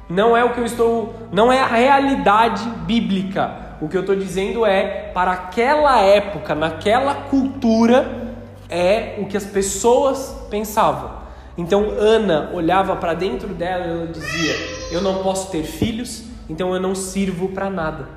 [0.08, 3.66] Não é o que eu estou, não é a realidade bíblica.
[3.80, 8.34] O que eu estou dizendo é para aquela época, naquela cultura,
[8.70, 11.10] é o que as pessoas pensavam.
[11.58, 14.54] Então Ana olhava para dentro dela e ela dizia:
[14.90, 18.08] Eu não posso ter filhos, então eu não sirvo para nada.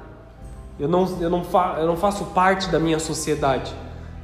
[0.79, 3.73] Eu não, eu, não fa, eu não faço parte da minha sociedade.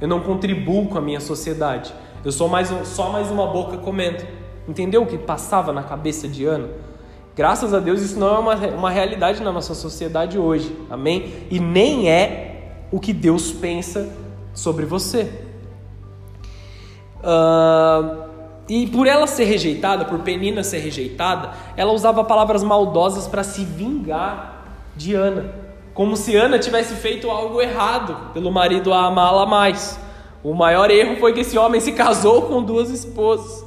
[0.00, 1.92] Eu não contribuo com a minha sociedade.
[2.24, 4.24] Eu sou mais, só mais uma boca comendo.
[4.66, 6.68] Entendeu o que passava na cabeça de Ana?
[7.36, 11.46] Graças a Deus, isso não é uma, uma realidade na nossa sociedade hoje, amém?
[11.50, 14.08] E nem é o que Deus pensa
[14.54, 15.30] sobre você.
[17.18, 18.25] Uh,
[18.68, 23.64] e por ela ser rejeitada, por Penina ser rejeitada, ela usava palavras maldosas para se
[23.64, 24.64] vingar
[24.96, 25.52] de Ana,
[25.94, 29.98] como se Ana tivesse feito algo errado pelo marido a amá-la mais.
[30.42, 33.64] O maior erro foi que esse homem se casou com duas esposas.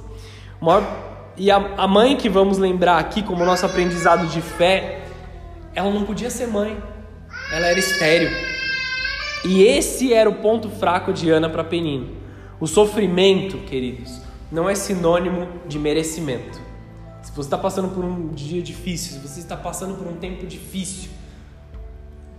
[0.62, 0.84] Maior
[1.40, 5.04] e a, a mãe que vamos lembrar aqui como nosso aprendizado de fé,
[5.74, 6.78] ela não podia ser mãe,
[7.54, 8.30] ela era estéril.
[9.46, 12.10] E esse era o ponto fraco de Ana para Penino.
[12.60, 16.60] O sofrimento, queridos, não é sinônimo de merecimento.
[17.22, 20.46] Se você está passando por um dia difícil, se você está passando por um tempo
[20.48, 21.10] difícil,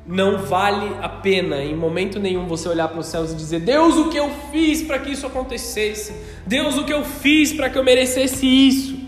[0.07, 3.97] não vale a pena em momento nenhum você olhar para os céus e dizer: Deus,
[3.97, 6.15] o que eu fiz para que isso acontecesse?
[6.47, 8.99] Deus, o que eu fiz para que eu merecesse isso?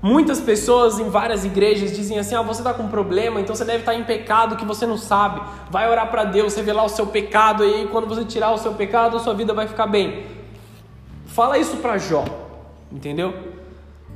[0.00, 3.64] Muitas pessoas em várias igrejas dizem assim: ah, você está com um problema, então você
[3.64, 5.42] deve estar em pecado que você não sabe.
[5.70, 8.72] Vai orar para Deus, revelar o seu pecado, e aí quando você tirar o seu
[8.74, 10.37] pecado, a sua vida vai ficar bem.
[11.28, 12.24] Fala isso para Jó,
[12.90, 13.32] entendeu?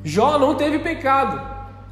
[0.02, 1.40] Jó não teve pecado.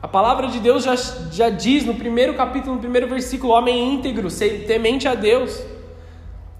[0.03, 0.97] A palavra de Deus já,
[1.31, 4.29] já diz no primeiro capítulo, no primeiro versículo: homem íntegro,
[4.67, 5.63] temente a Deus.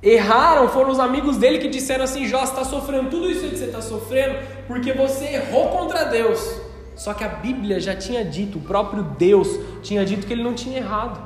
[0.03, 3.65] Erraram, foram os amigos dele que disseram assim: Jó, está sofrendo tudo isso que você
[3.65, 6.61] está sofrendo porque você errou contra Deus.
[6.95, 9.49] Só que a Bíblia já tinha dito, o próprio Deus
[9.83, 11.19] tinha dito que ele não tinha errado.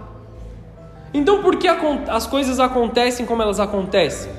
[1.13, 4.31] Então por que as coisas acontecem como elas acontecem?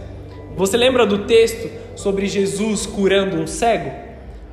[0.56, 3.92] Você lembra do texto sobre Jesus curando um cego?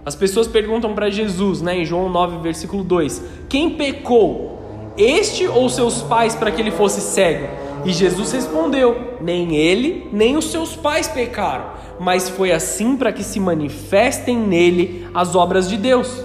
[0.05, 5.69] As pessoas perguntam para Jesus, né, em João 9, versículo 2: Quem pecou, este ou
[5.69, 7.47] seus pais, para que ele fosse cego?
[7.85, 13.25] E Jesus respondeu: nem ele, nem os seus pais pecaram, mas foi assim para que
[13.25, 16.25] se manifestem nele as obras de Deus.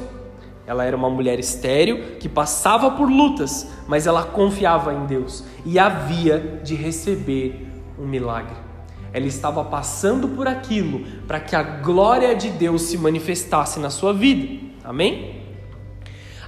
[0.65, 5.79] Ela era uma mulher estéril que passava por lutas, mas ela confiava em Deus e
[5.79, 7.65] havia de receber
[7.97, 8.66] um milagre.
[9.13, 14.13] Ela estava passando por aquilo para que a glória de Deus se manifestasse na sua
[14.13, 14.65] vida.
[14.83, 15.37] Amém?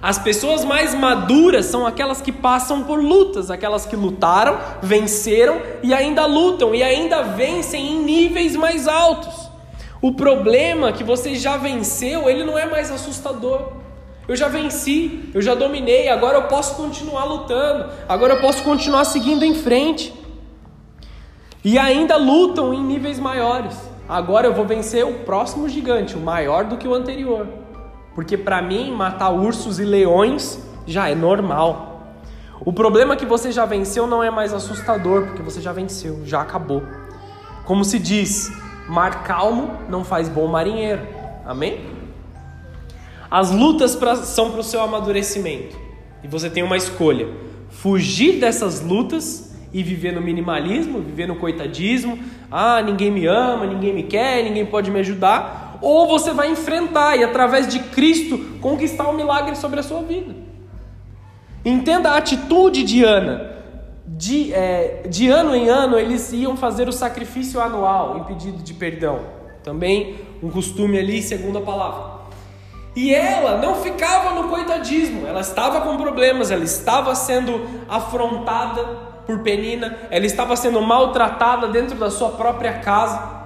[0.01, 5.93] As pessoas mais maduras são aquelas que passam por lutas, aquelas que lutaram, venceram e
[5.93, 9.49] ainda lutam e ainda vencem em níveis mais altos.
[10.01, 13.74] O problema que você já venceu, ele não é mais assustador.
[14.26, 19.03] Eu já venci, eu já dominei, agora eu posso continuar lutando, agora eu posso continuar
[19.03, 20.14] seguindo em frente.
[21.64, 23.76] E ainda lutam em níveis maiores.
[24.07, 27.47] Agora eu vou vencer o próximo gigante, o maior do que o anterior.
[28.16, 32.16] Porque para mim, matar ursos e leões já é normal.
[32.62, 36.41] O problema que você já venceu não é mais assustador, porque você já venceu, já
[36.41, 36.84] acabou.
[37.66, 38.51] Como se diz,
[38.88, 41.01] mar calmo não faz bom marinheiro.
[41.45, 41.86] Amém?
[43.30, 45.78] As lutas pra, são para o seu amadurecimento.
[46.24, 47.28] E você tem uma escolha:
[47.70, 52.20] fugir dessas lutas e viver no minimalismo, viver no coitadismo.
[52.51, 57.15] Ah, ninguém me ama, ninguém me quer, ninguém pode me ajudar ou você vai enfrentar
[57.17, 60.36] e através de Cristo conquistar o um milagre sobre a sua vida.
[61.63, 63.57] Entenda a atitude de Ana.
[64.05, 68.74] De, é, de ano em ano eles iam fazer o sacrifício anual em pedido de
[68.74, 69.20] perdão.
[69.63, 72.20] Também um costume ali, segundo a palavra.
[72.95, 79.40] E ela não ficava no coitadismo, ela estava com problemas, ela estava sendo afrontada por
[79.42, 83.38] Penina, ela estava sendo maltratada dentro da sua própria casa.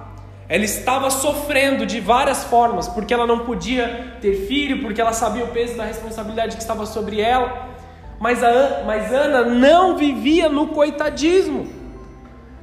[0.48, 5.44] Ela estava sofrendo de várias formas, porque ela não podia ter filho, porque ela sabia
[5.44, 7.68] o peso da responsabilidade que estava sobre ela.
[8.18, 11.68] Mas, a, mas Ana não vivia no coitadismo.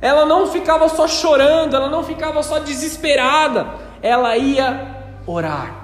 [0.02, 3.68] Ela não ficava só chorando, ela não ficava só desesperada.
[4.02, 4.96] Ela ia
[5.28, 5.76] orar,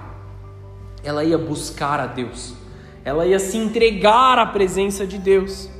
[1.03, 2.55] ela ia buscar a Deus,
[3.05, 5.76] ela ia se entregar à presença de Deus.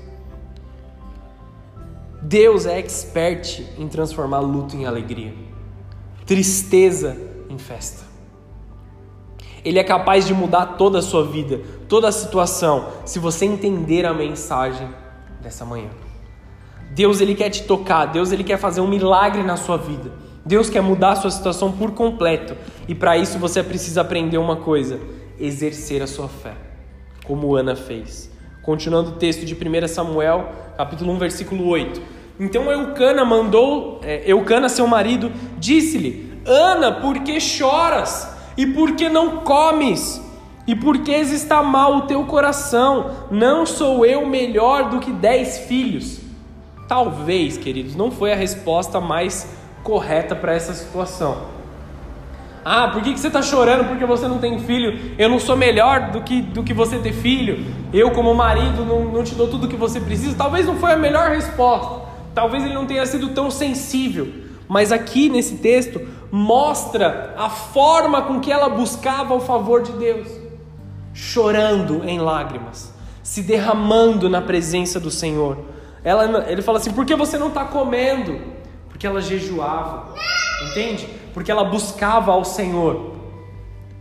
[2.28, 5.34] Deus é expert em transformar luto em alegria
[6.28, 7.17] tristeza
[7.49, 8.03] em festa.
[9.63, 14.05] Ele é capaz de mudar toda a sua vida, toda a situação, se você entender
[14.05, 14.88] a mensagem
[15.41, 15.89] dessa manhã.
[16.91, 20.11] Deus ele quer te tocar, Deus ele quer fazer um milagre na sua vida.
[20.45, 22.55] Deus quer mudar a sua situação por completo.
[22.88, 24.99] E para isso você precisa aprender uma coisa:
[25.39, 26.55] exercer a sua fé,
[27.25, 28.30] como Ana fez.
[28.61, 32.16] Continuando o texto de 1 Samuel, capítulo 1, versículo 8.
[32.39, 38.35] Então Eucana mandou, é, Eucana, seu marido, disse-lhe: Ana, por que choras?
[38.55, 40.21] E por que não comes?
[40.67, 43.11] E por que está mal o teu coração?
[43.31, 46.19] Não sou eu melhor do que dez filhos?
[46.88, 49.47] Talvez, queridos, não foi a resposta mais
[49.83, 51.57] correta para essa situação.
[52.63, 55.15] Ah, por que, que você está chorando porque você não tem filho?
[55.17, 57.65] Eu não sou melhor do que, do que você ter filho.
[57.93, 60.35] Eu, como marido, não, não te dou tudo o que você precisa.
[60.35, 62.07] Talvez não foi a melhor resposta.
[62.38, 64.31] Talvez ele não tenha sido tão sensível,
[64.67, 70.27] mas aqui nesse texto mostra a forma com que ela buscava o favor de Deus,
[71.15, 75.57] chorando em lágrimas, se derramando na presença do Senhor.
[76.03, 78.39] Ela, ele fala assim: por que você não está comendo?
[78.88, 80.13] Porque ela jejuava,
[80.69, 81.09] entende?
[81.33, 83.16] Porque ela buscava ao Senhor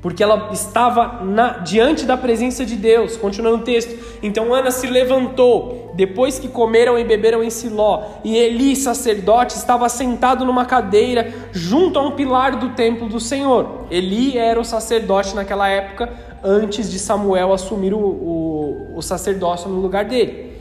[0.03, 3.17] porque ela estava na, diante da presença de Deus.
[3.17, 4.19] Continuando o texto.
[4.23, 9.89] Então Ana se levantou, depois que comeram e beberam em Siló, e Eli, sacerdote, estava
[9.89, 13.87] sentado numa cadeira junto a um pilar do templo do Senhor.
[13.91, 16.13] Eli era o sacerdote naquela época,
[16.45, 20.53] antes de Samuel assumir o, o, o sacerdócio no lugar dele.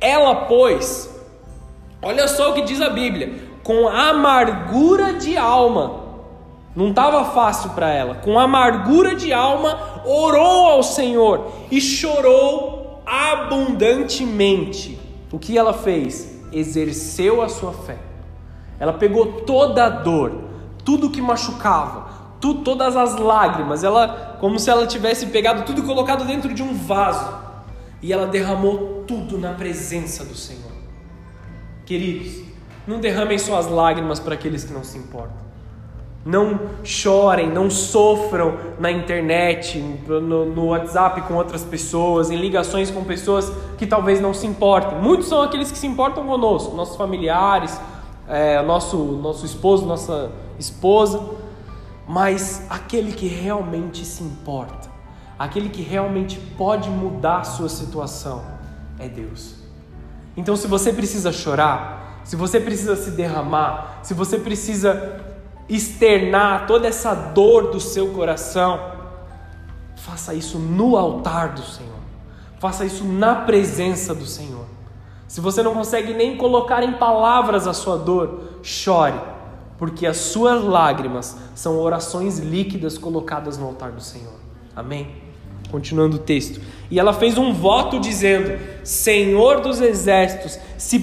[0.00, 1.14] Ela, pois,
[2.02, 6.03] olha só o que diz a Bíblia, com amargura de alma
[6.74, 8.16] não estava fácil para ela.
[8.16, 14.98] Com amargura de alma, orou ao Senhor e chorou abundantemente.
[15.30, 16.42] O que ela fez?
[16.52, 17.98] Exerceu a sua fé.
[18.78, 20.32] Ela pegou toda a dor,
[20.84, 22.08] tudo que machucava,
[22.40, 26.62] tu, todas as lágrimas, ela como se ela tivesse pegado tudo e colocado dentro de
[26.62, 27.34] um vaso,
[28.02, 30.72] e ela derramou tudo na presença do Senhor.
[31.86, 32.44] Queridos,
[32.86, 35.43] não derramem suas lágrimas para aqueles que não se importam.
[36.24, 43.04] Não chorem, não sofram na internet, no, no, WhatsApp com outras pessoas, em ligações com
[43.04, 44.98] pessoas que talvez não se importem.
[44.98, 47.78] Muitos são aqueles que se importam conosco, nossos familiares,
[48.26, 51.22] é, nosso, nosso esposo, nossa esposa,
[52.08, 54.88] mas aquele que realmente se importa,
[55.38, 58.42] aquele que realmente pode mudar a sua situação,
[58.98, 59.56] é Deus.
[60.36, 65.20] Então, se você precisa chorar, se você precisa se derramar, se você precisa
[65.68, 68.92] externar toda essa dor do seu coração,
[69.96, 71.94] faça isso no altar do Senhor.
[72.58, 74.64] Faça isso na presença do Senhor.
[75.26, 79.18] Se você não consegue nem colocar em palavras a sua dor, chore,
[79.76, 84.34] porque as suas lágrimas são orações líquidas colocadas no altar do Senhor.
[84.76, 85.08] Amém?
[85.70, 86.60] Continuando o texto.
[86.90, 90.98] E ela fez um voto dizendo: Senhor dos exércitos, se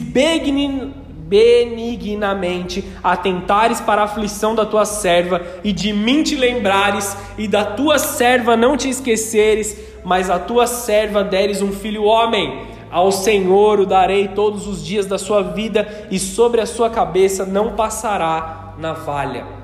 [1.32, 7.64] benignamente atentares para a aflição da tua serva, e de mim te lembrares, e da
[7.64, 12.66] tua serva não te esqueceres, mas a tua serva deres um filho homem.
[12.92, 17.46] Ao Senhor o darei todos os dias da sua vida, e sobre a sua cabeça
[17.46, 19.62] não passará navalha.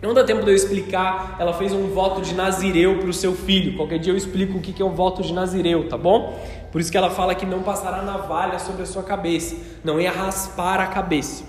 [0.00, 3.34] Não dá tempo de eu explicar, ela fez um voto de Nazireu para o seu
[3.34, 3.76] filho.
[3.76, 6.38] Qualquer dia eu explico o que é um voto de Nazireu, tá bom?
[6.70, 10.10] Por isso que ela fala que não passará navalha sobre a sua cabeça, não ia
[10.10, 11.44] raspar a cabeça.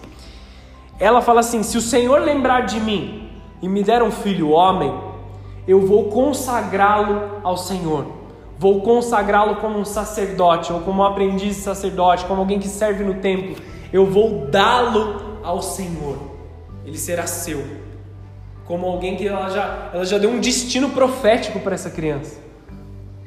[1.00, 3.30] Ela fala assim: se o Senhor lembrar de mim
[3.62, 4.94] e me der um filho homem,
[5.68, 8.20] eu vou consagrá-lo ao Senhor.
[8.58, 13.16] Vou consagrá-lo como um sacerdote, ou como um aprendiz sacerdote, como alguém que serve no
[13.16, 13.56] templo.
[13.92, 16.18] Eu vou dá-lo ao Senhor.
[16.86, 17.90] Ele será seu
[18.70, 22.39] como alguém que ela já, ela já deu um destino profético para essa criança.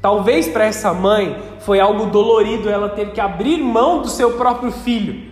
[0.03, 4.73] Talvez para essa mãe foi algo dolorido ela ter que abrir mão do seu próprio
[4.73, 5.31] filho,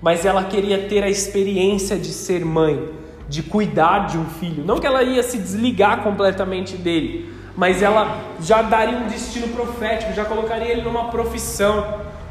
[0.00, 2.88] mas ela queria ter a experiência de ser mãe,
[3.28, 4.64] de cuidar de um filho.
[4.64, 10.12] Não que ela ia se desligar completamente dele, mas ela já daria um destino profético,
[10.12, 11.84] já colocaria ele numa profissão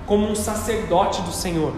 [0.05, 1.73] como um sacerdote do Senhor.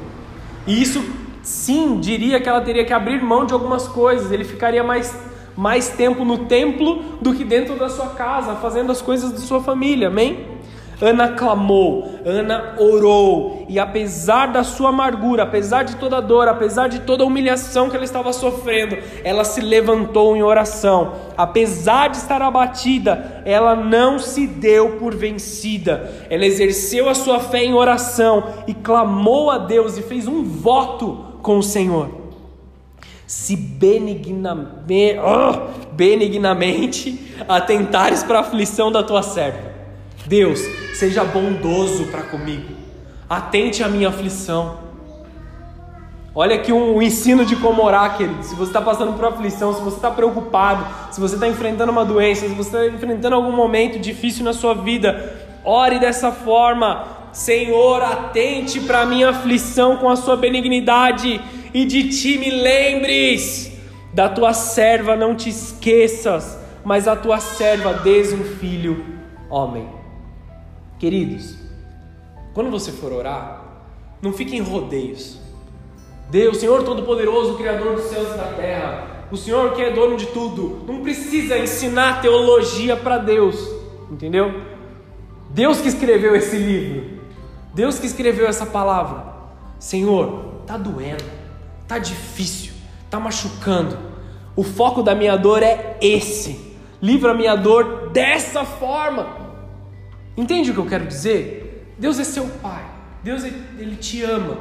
[0.67, 1.03] E isso
[1.41, 5.17] sim diria que ela teria que abrir mão de algumas coisas, ele ficaria mais,
[5.57, 9.59] mais tempo no templo do que dentro da sua casa, fazendo as coisas de sua
[9.59, 10.55] família, amém?
[10.99, 16.87] Ana clamou, Ana orou, e apesar da sua amargura, apesar de toda a dor, apesar
[16.87, 21.13] de toda a humilhação que ela estava sofrendo, ela se levantou em oração.
[21.37, 26.11] Apesar de estar abatida, ela não se deu por vencida.
[26.31, 31.25] Ela exerceu a sua fé em oração e clamou a Deus e fez um voto
[31.43, 32.26] com o Senhor.
[33.27, 39.69] Se benignamente, oh, benignamente atentares para a aflição da tua serva.
[40.25, 40.61] Deus,
[40.95, 42.73] seja bondoso para comigo.
[43.29, 44.87] Atente à minha aflição.
[46.33, 48.43] Olha aqui um, um ensino de como orar, querido.
[48.43, 52.05] Se você está passando por aflição, se você está preocupado, se você está enfrentando uma
[52.05, 57.16] doença, se você está enfrentando algum momento difícil na sua vida, ore dessa forma.
[57.37, 61.39] Senhor, atente para minha aflição com a sua benignidade
[61.71, 63.71] e de ti me lembres.
[64.11, 69.05] Da tua serva não te esqueças, mas a tua serva des um filho
[69.51, 69.87] homem.
[70.97, 71.55] Queridos,
[72.55, 73.85] quando você for orar,
[74.19, 75.39] não fique em rodeios.
[76.31, 80.25] Deus, Senhor Todo-Poderoso, Criador dos céus e da terra, o Senhor que é dono de
[80.25, 83.63] tudo, não precisa ensinar teologia para Deus,
[84.09, 84.59] entendeu?
[85.51, 87.16] Deus que escreveu esse livro,
[87.77, 89.23] Deus que escreveu essa palavra.
[89.77, 91.23] Senhor, tá doendo,
[91.87, 92.73] tá difícil,
[93.07, 93.95] tá machucando.
[94.55, 96.75] O foco da minha dor é esse.
[96.99, 99.27] Livra a minha dor dessa forma.
[100.35, 101.93] Entende o que eu quero dizer?
[101.99, 102.83] Deus é seu pai.
[103.23, 104.57] Deus ele te ama.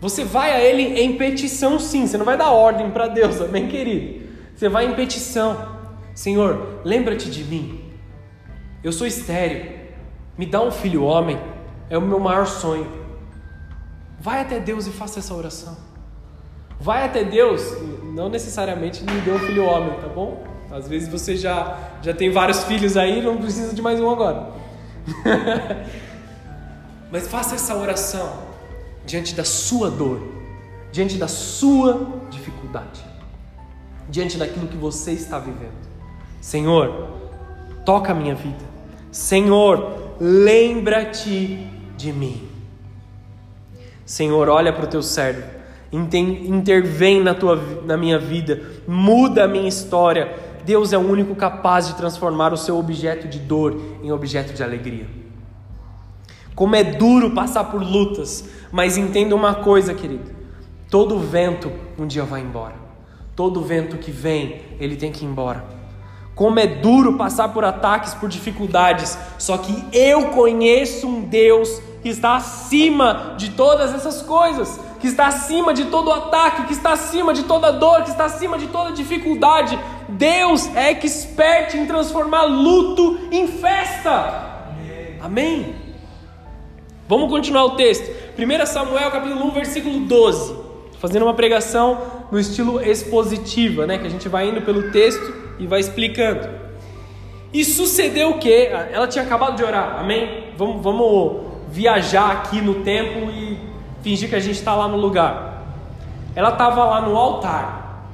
[0.00, 2.04] Você vai a ele em petição, sim.
[2.04, 4.26] Você não vai dar ordem para Deus, amém, querido?
[4.56, 5.68] Você vai em petição.
[6.16, 7.80] Senhor, lembra-te de mim.
[8.82, 9.72] Eu sou estéreo.
[10.36, 11.38] Me dá um filho homem.
[11.88, 12.86] É o meu maior sonho.
[14.18, 15.76] Vai até Deus e faça essa oração.
[16.80, 17.62] Vai até Deus,
[18.14, 20.44] não necessariamente me dê um filho homem, tá bom?
[20.70, 24.50] Às vezes você já, já tem vários filhos aí, não precisa de mais um agora.
[27.10, 28.30] Mas faça essa oração
[29.06, 30.20] diante da sua dor,
[30.92, 33.04] diante da sua dificuldade,
[34.08, 35.86] diante daquilo que você está vivendo.
[36.40, 37.08] Senhor,
[37.84, 38.64] toca a minha vida.
[39.10, 42.48] Senhor, lembra-te de mim.
[44.04, 45.42] Senhor, olha para o teu servo,
[45.92, 50.32] intervém na, tua, na minha vida, muda a minha história.
[50.64, 54.62] Deus é o único capaz de transformar o seu objeto de dor em objeto de
[54.62, 55.06] alegria.
[56.54, 60.30] Como é duro passar por lutas, mas entenda uma coisa, querido:
[60.90, 62.74] todo vento um dia vai embora,
[63.34, 65.75] todo vento que vem, ele tem que ir embora.
[66.36, 72.10] Como é duro passar por ataques, por dificuldades, só que eu conheço um Deus que
[72.10, 77.32] está acima de todas essas coisas, que está acima de todo ataque, que está acima
[77.32, 79.78] de toda dor, que está acima de toda dificuldade.
[80.10, 84.66] Deus é expert em transformar luto em festa.
[85.22, 85.74] Amém.
[87.08, 88.10] Vamos continuar o texto.
[88.38, 90.54] 1 Samuel capítulo 1, versículo 12.
[91.00, 91.98] Fazendo uma pregação
[92.30, 93.96] no estilo expositiva, né?
[93.96, 96.48] Que a gente vai indo pelo texto e vai explicando.
[97.52, 98.66] E sucedeu o que?
[98.66, 100.48] Ela tinha acabado de orar, amém?
[100.56, 103.58] Vamos, vamos viajar aqui no tempo e
[104.02, 105.62] fingir que a gente está lá no lugar.
[106.34, 108.04] Ela estava lá no altar,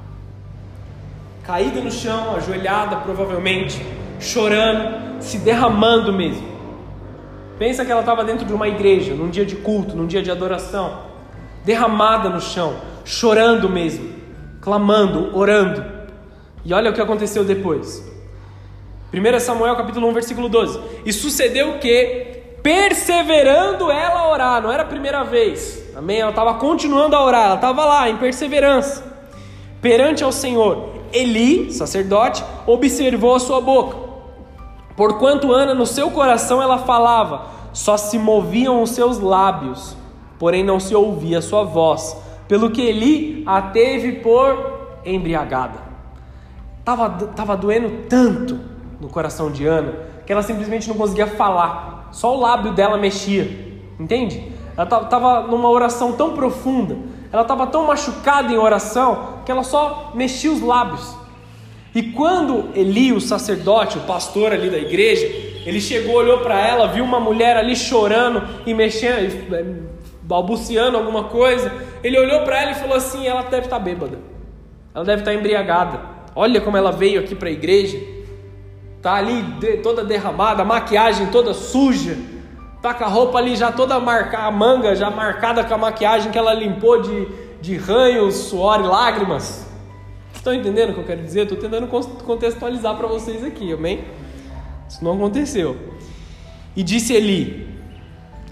[1.43, 3.85] caída no chão, ajoelhada provavelmente,
[4.19, 6.47] chorando, se derramando mesmo.
[7.59, 10.31] Pensa que ela estava dentro de uma igreja, num dia de culto, num dia de
[10.31, 10.99] adoração,
[11.63, 12.75] derramada no chão,
[13.05, 14.09] chorando mesmo,
[14.61, 15.83] clamando, orando.
[16.65, 18.03] E olha o que aconteceu depois.
[19.13, 20.79] 1 Samuel capítulo 1, versículo 12.
[21.05, 26.19] E sucedeu que, perseverando ela a orar, não era a primeira vez, amém?
[26.19, 29.03] Ela estava continuando a orar, ela estava lá em perseverança,
[29.81, 30.93] perante ao Senhor.
[31.11, 33.97] Eli, sacerdote, observou a sua boca.
[34.95, 39.95] Porquanto Ana no seu coração ela falava, só se moviam os seus lábios,
[40.39, 45.82] porém não se ouvia a sua voz, pelo que Eli a teve por embriagada.
[46.83, 48.59] Tava, tava doendo tanto
[48.99, 49.93] no coração de Ana
[50.25, 53.43] que ela simplesmente não conseguia falar, só o lábio dela mexia,
[53.99, 54.51] entende?
[54.77, 56.97] Ela estava numa oração tão profunda,
[57.31, 61.15] ela estava tão machucada em oração que ela só mexia os lábios.
[61.93, 65.25] E quando Eli, o sacerdote, o pastor ali da igreja,
[65.65, 69.65] ele chegou, olhou para ela, viu uma mulher ali chorando e mexendo, é,
[70.23, 71.71] balbuciando alguma coisa.
[72.03, 74.19] Ele olhou para ela e falou assim: ela deve estar tá bêbada,
[74.93, 76.12] ela deve estar tá embriagada.
[76.35, 77.99] Olha como ela veio aqui para a igreja,
[79.01, 79.43] tá ali
[79.83, 82.17] toda derramada, maquiagem toda suja,
[82.81, 86.31] tá com a roupa ali já toda marcada, a manga já marcada com a maquiagem
[86.31, 87.27] que ela limpou de,
[87.61, 89.67] de ranhos, suor e lágrimas.
[90.33, 91.43] Estão entendendo o que eu quero dizer?
[91.43, 94.03] Estou tentando contextualizar para vocês aqui, amém?
[94.89, 95.77] Isso não aconteceu.
[96.75, 97.73] E disse Eli.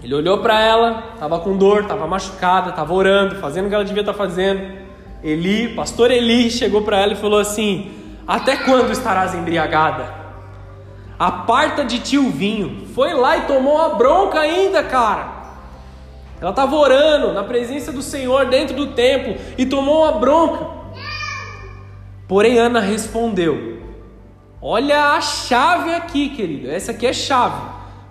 [0.02, 3.84] Ele olhou para ela, estava com dor, estava machucada, estava orando, fazendo o que ela
[3.84, 4.81] devia estar tá fazendo.
[5.22, 7.90] Eli, pastor Eli, chegou para ela e falou assim:
[8.26, 10.12] Até quando estarás embriagada?
[11.18, 12.86] Aparta de ti o vinho.
[12.94, 15.42] Foi lá e tomou uma bronca ainda, cara.
[16.40, 20.66] Ela estava orando na presença do Senhor dentro do templo e tomou uma bronca.
[22.26, 23.80] Porém, Ana respondeu:
[24.60, 26.68] Olha a chave aqui, querido.
[26.68, 27.62] Essa aqui é chave.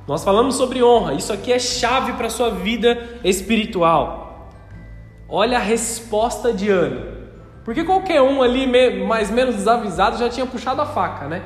[0.08, 1.14] Nós falamos sobre honra.
[1.14, 4.21] Isso aqui é chave para a sua vida espiritual.
[5.34, 7.08] Olha a resposta de Ana.
[7.64, 8.68] Porque qualquer um ali,
[9.08, 11.42] mais menos desavisado, já tinha puxado a faca, né?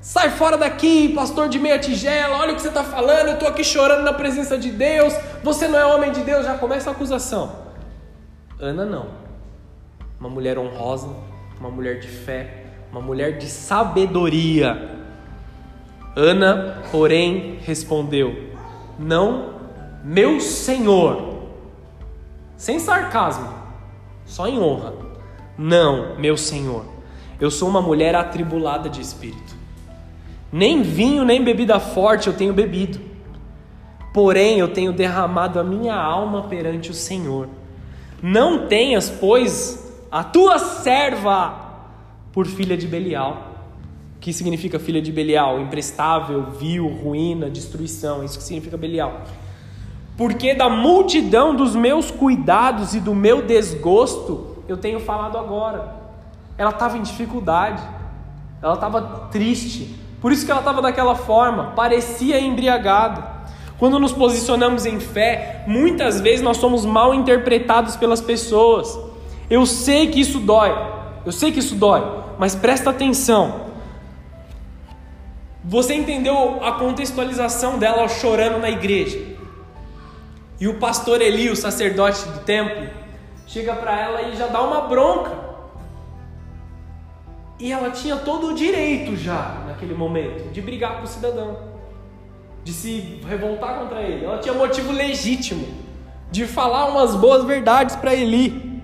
[0.00, 3.48] Sai fora daqui, pastor de meia tigela, olha o que você está falando, eu estou
[3.48, 5.12] aqui chorando na presença de Deus,
[5.42, 7.52] você não é homem de Deus, já começa a acusação.
[8.58, 9.08] Ana não.
[10.18, 11.08] Uma mulher honrosa,
[11.60, 14.96] uma mulher de fé, uma mulher de sabedoria.
[16.14, 18.54] Ana, porém, respondeu:
[18.98, 19.56] Não,
[20.02, 21.35] meu senhor.
[22.56, 23.48] Sem sarcasmo,
[24.24, 24.94] só em honra.
[25.58, 26.84] Não, meu senhor.
[27.40, 29.54] Eu sou uma mulher atribulada de espírito.
[30.50, 32.98] Nem vinho, nem bebida forte eu tenho bebido.
[34.12, 37.48] Porém, eu tenho derramado a minha alma perante o Senhor.
[38.22, 41.54] Não tenhas, pois, a tua serva
[42.32, 43.54] por filha de Belial.
[44.16, 45.60] O que significa filha de Belial?
[45.60, 48.24] Imprestável, vil, ruína, destruição.
[48.24, 49.22] Isso que significa Belial.
[50.16, 55.94] Porque da multidão dos meus cuidados e do meu desgosto, eu tenho falado agora.
[56.56, 57.82] Ela estava em dificuldade,
[58.62, 63.36] ela estava triste, por isso que ela estava daquela forma, parecia embriagada.
[63.78, 68.98] Quando nos posicionamos em fé, muitas vezes nós somos mal interpretados pelas pessoas.
[69.50, 70.74] Eu sei que isso dói,
[71.26, 72.02] eu sei que isso dói,
[72.38, 73.66] mas presta atenção.
[75.62, 79.35] Você entendeu a contextualização dela chorando na igreja?
[80.58, 82.88] E o pastor Eli, o sacerdote do templo,
[83.46, 85.32] chega para ela e já dá uma bronca.
[87.58, 91.58] E ela tinha todo o direito já, naquele momento, de brigar com o cidadão,
[92.62, 94.24] de se revoltar contra ele.
[94.24, 95.66] Ela tinha motivo legítimo
[96.30, 98.82] de falar umas boas verdades para Eli.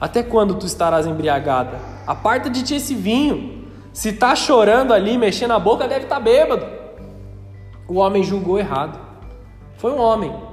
[0.00, 1.78] Até quando tu estarás embriagada?
[2.06, 3.66] Aparta de ti esse vinho.
[3.92, 6.66] Se está chorando ali, mexendo a boca, deve estar tá bêbado.
[7.86, 8.98] O homem julgou errado.
[9.76, 10.47] Foi um homem.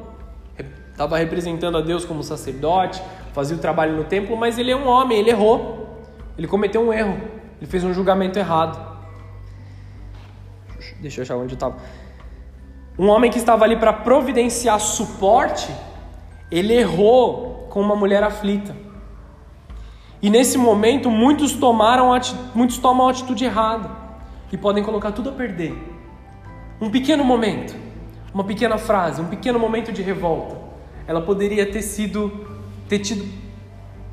[0.96, 4.88] Estava representando a Deus como sacerdote, fazia o trabalho no templo, mas ele é um
[4.88, 6.00] homem, ele errou.
[6.38, 7.18] Ele cometeu um erro.
[7.60, 8.80] Ele fez um julgamento errado.
[11.02, 11.76] Deixa eu achar onde estava.
[12.98, 15.70] Um homem que estava ali para providenciar suporte,
[16.50, 18.74] ele errou com uma mulher aflita.
[20.22, 22.18] E nesse momento, muitos, tomaram,
[22.56, 23.92] muitos tomam a atitude errada
[24.50, 25.78] e podem colocar tudo a perder.
[26.80, 27.76] Um pequeno momento,
[28.34, 30.65] uma pequena frase, um pequeno momento de revolta,
[31.08, 32.48] ela poderia ter sido,
[32.88, 33.26] ter tido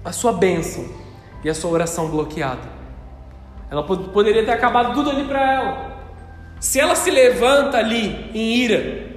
[0.04, 0.84] a sua bênção
[1.44, 2.70] e a sua oração bloqueada.
[3.70, 5.92] Ela poderia ter acabado tudo ali para ela.
[6.60, 9.12] Se ela se levanta ali em ira,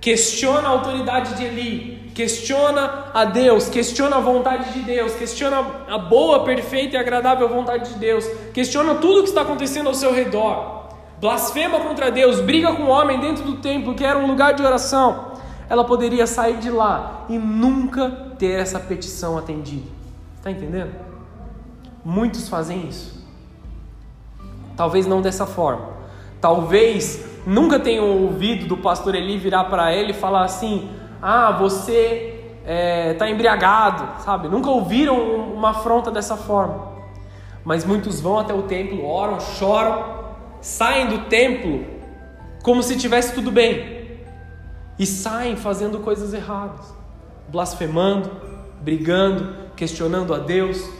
[0.00, 5.98] questiona a autoridade de Eli, questiona a Deus, questiona a vontade de Deus, questiona a
[5.98, 8.24] boa, perfeita e agradável vontade de Deus,
[8.54, 10.90] questiona tudo o que está acontecendo ao seu redor,
[11.20, 14.62] blasfema contra Deus, briga com o homem dentro do templo que era um lugar de
[14.62, 15.29] oração,
[15.70, 19.86] ela poderia sair de lá e nunca ter essa petição atendida.
[20.36, 20.92] Está entendendo?
[22.04, 23.24] Muitos fazem isso.
[24.76, 25.90] Talvez não dessa forma.
[26.40, 30.90] Talvez nunca tenham ouvido do pastor Eli virar para ele e falar assim:
[31.22, 34.48] Ah, você está é, tá embriagado, sabe?
[34.48, 35.16] Nunca ouviram
[35.54, 36.90] uma afronta dessa forma.
[37.64, 40.04] Mas muitos vão até o templo, oram, choram,
[40.60, 41.84] saem do templo
[42.64, 43.99] como se tivesse tudo bem
[45.00, 46.92] e saem fazendo coisas erradas,
[47.48, 48.30] blasfemando,
[48.82, 50.90] brigando, questionando a Deus,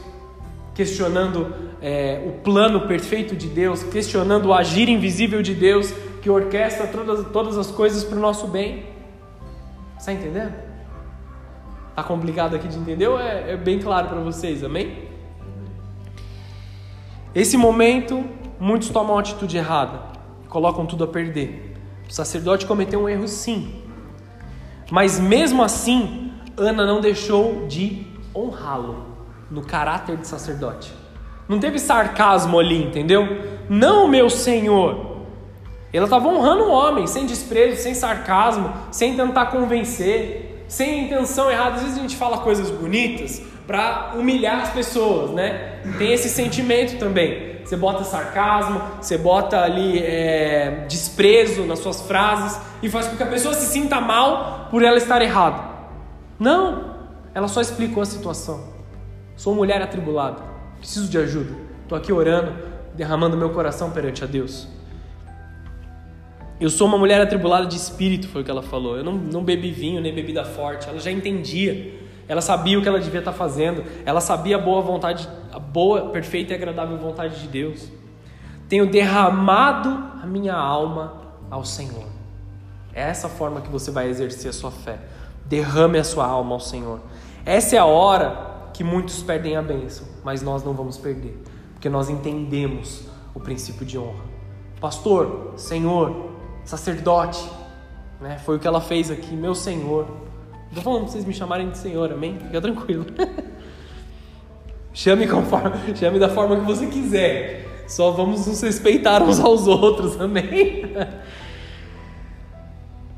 [0.73, 6.87] questionando é, o plano perfeito de Deus, questionando o agir invisível de Deus que orquestra
[6.87, 8.87] todas, todas as coisas para o nosso bem.
[9.99, 10.55] Está entendendo?
[11.91, 14.63] Está complicado aqui de entender ou é, é bem claro para vocês?
[14.63, 15.09] Amém?
[17.35, 18.25] Esse momento,
[18.59, 20.01] muitos tomam atitude errada,
[20.49, 21.75] colocam tudo a perder.
[22.09, 23.80] O sacerdote cometeu um erro, sim,
[24.91, 29.05] mas mesmo assim, Ana não deixou de honrá-lo
[29.49, 30.91] no caráter de sacerdote.
[31.47, 33.25] Não teve sarcasmo ali, entendeu?
[33.69, 35.11] Não, meu senhor.
[35.93, 41.75] Ela estava honrando o homem, sem desprezo, sem sarcasmo, sem tentar convencer, sem intenção errada.
[41.75, 45.79] Às vezes a gente fala coisas bonitas para humilhar as pessoas, né?
[45.97, 47.50] Tem esse sentimento também.
[47.63, 53.23] Você bota sarcasmo, você bota ali é, desprezo nas suas frases e faz com que
[53.23, 55.63] a pessoa se sinta mal por ela estar errada.
[56.39, 56.95] Não,
[57.33, 58.63] ela só explicou a situação.
[59.35, 60.43] Sou mulher atribulada.
[60.77, 61.53] Preciso de ajuda.
[61.83, 62.53] Estou aqui orando,
[62.95, 64.67] derramando meu coração perante a Deus.
[66.59, 68.95] Eu sou uma mulher atribulada de espírito, foi o que ela falou.
[68.95, 70.87] Eu não, não bebi vinho nem bebida forte.
[70.87, 72.00] Ela já entendia.
[72.27, 73.83] Ela sabia o que ela devia estar fazendo.
[74.05, 77.89] Ela sabia a boa vontade, a boa, perfeita e agradável vontade de Deus.
[78.69, 79.89] Tenho derramado
[80.21, 82.05] a minha alma ao Senhor.
[82.93, 84.99] É essa forma que você vai exercer a sua fé.
[85.45, 87.01] Derrame a sua alma ao Senhor.
[87.45, 91.37] Essa é a hora que muitos perdem a bênção, mas nós não vamos perder,
[91.73, 93.03] porque nós entendemos
[93.33, 94.23] o princípio de honra.
[94.79, 96.31] Pastor, Senhor,
[96.63, 97.43] sacerdote,
[98.19, 98.37] né?
[98.39, 100.07] Foi o que ela fez aqui, meu Senhor.
[100.71, 102.37] Estou falando para vocês me chamarem de Senhor, amém?
[102.39, 103.05] Fica tranquilo.
[104.93, 107.83] chame, conforme, chame da forma que você quiser.
[107.89, 110.95] Só vamos nos respeitar uns aos outros, amém?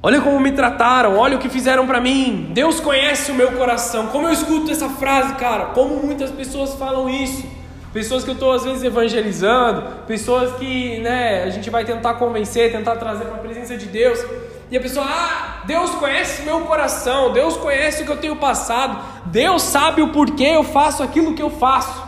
[0.01, 2.51] Olha como me trataram, olha o que fizeram para mim.
[2.54, 4.08] Deus conhece o meu coração.
[4.08, 5.68] Como eu escuto essa frase, cara?
[5.68, 7.47] Como muitas pessoas falam isso?
[7.93, 12.70] Pessoas que eu estou às vezes evangelizando, pessoas que, né, a gente vai tentar convencer,
[12.70, 14.20] tentar trazer para a presença de Deus.
[14.74, 19.28] E a pessoa, ah, Deus conhece meu coração, Deus conhece o que eu tenho passado,
[19.28, 22.03] Deus sabe o porquê eu faço aquilo que eu faço.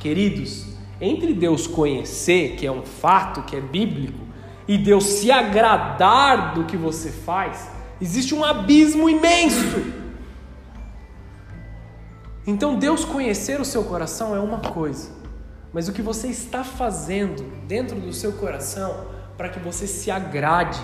[0.00, 0.64] Queridos,
[0.98, 4.18] entre Deus conhecer, que é um fato, que é bíblico,
[4.66, 7.70] e Deus se agradar do que você faz,
[8.00, 9.84] existe um abismo imenso.
[12.46, 15.10] Então, Deus conhecer o seu coração é uma coisa,
[15.70, 19.04] mas o que você está fazendo dentro do seu coração
[19.36, 20.80] para que você se agrade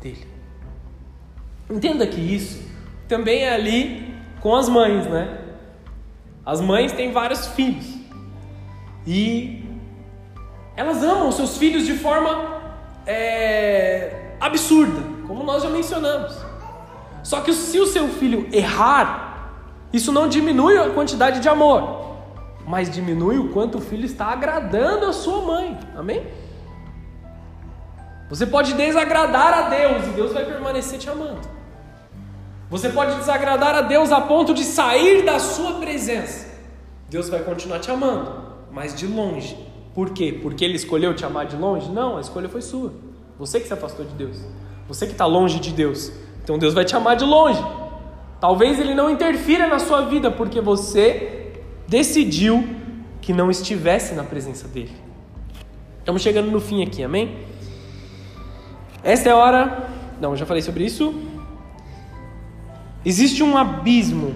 [0.00, 0.31] dele.
[1.72, 2.62] Entenda que isso
[3.08, 5.38] também é ali com as mães, né?
[6.44, 7.86] As mães têm vários filhos
[9.06, 9.64] e
[10.76, 12.60] elas amam seus filhos de forma
[13.06, 16.36] é, absurda, como nós já mencionamos.
[17.22, 19.54] Só que se o seu filho errar,
[19.94, 22.18] isso não diminui a quantidade de amor,
[22.66, 25.78] mas diminui o quanto o filho está agradando a sua mãe.
[25.96, 26.26] Amém?
[28.28, 31.61] Você pode desagradar a Deus e Deus vai permanecer te amando.
[32.72, 36.48] Você pode desagradar a Deus a ponto de sair da sua presença.
[37.06, 38.32] Deus vai continuar te amando,
[38.72, 39.54] mas de longe.
[39.94, 40.38] Por quê?
[40.42, 41.90] Porque ele escolheu te amar de longe?
[41.90, 42.94] Não, a escolha foi sua.
[43.38, 44.38] Você que se afastou de Deus.
[44.88, 46.10] Você que está longe de Deus.
[46.42, 47.62] Então Deus vai te amar de longe.
[48.40, 51.52] Talvez ele não interfira na sua vida porque você
[51.86, 52.66] decidiu
[53.20, 54.96] que não estivesse na presença dele.
[55.98, 57.36] Estamos chegando no fim aqui, amém?
[59.04, 59.90] Esta é a hora.
[60.18, 61.31] Não, já falei sobre isso.
[63.04, 64.34] Existe um abismo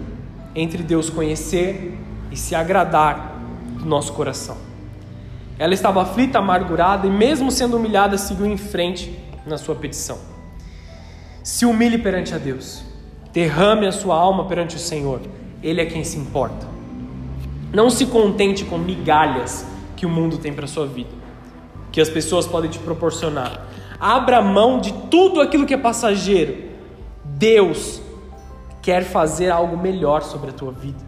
[0.54, 1.96] entre Deus conhecer
[2.32, 3.40] e se agradar
[3.78, 4.56] do nosso coração.
[5.58, 10.18] Ela estava aflita, amargurada e, mesmo sendo humilhada, seguiu em frente na sua petição.
[11.42, 12.82] Se humilhe perante a Deus.
[13.32, 15.20] Derrame a sua alma perante o Senhor.
[15.62, 16.66] Ele é quem se importa.
[17.72, 19.64] Não se contente com migalhas
[19.94, 21.10] que o mundo tem para sua vida,
[21.92, 23.66] que as pessoas podem te proporcionar.
[23.98, 26.56] Abra mão de tudo aquilo que é passageiro.
[27.24, 28.00] Deus
[28.86, 31.04] quer fazer algo melhor sobre a tua vida.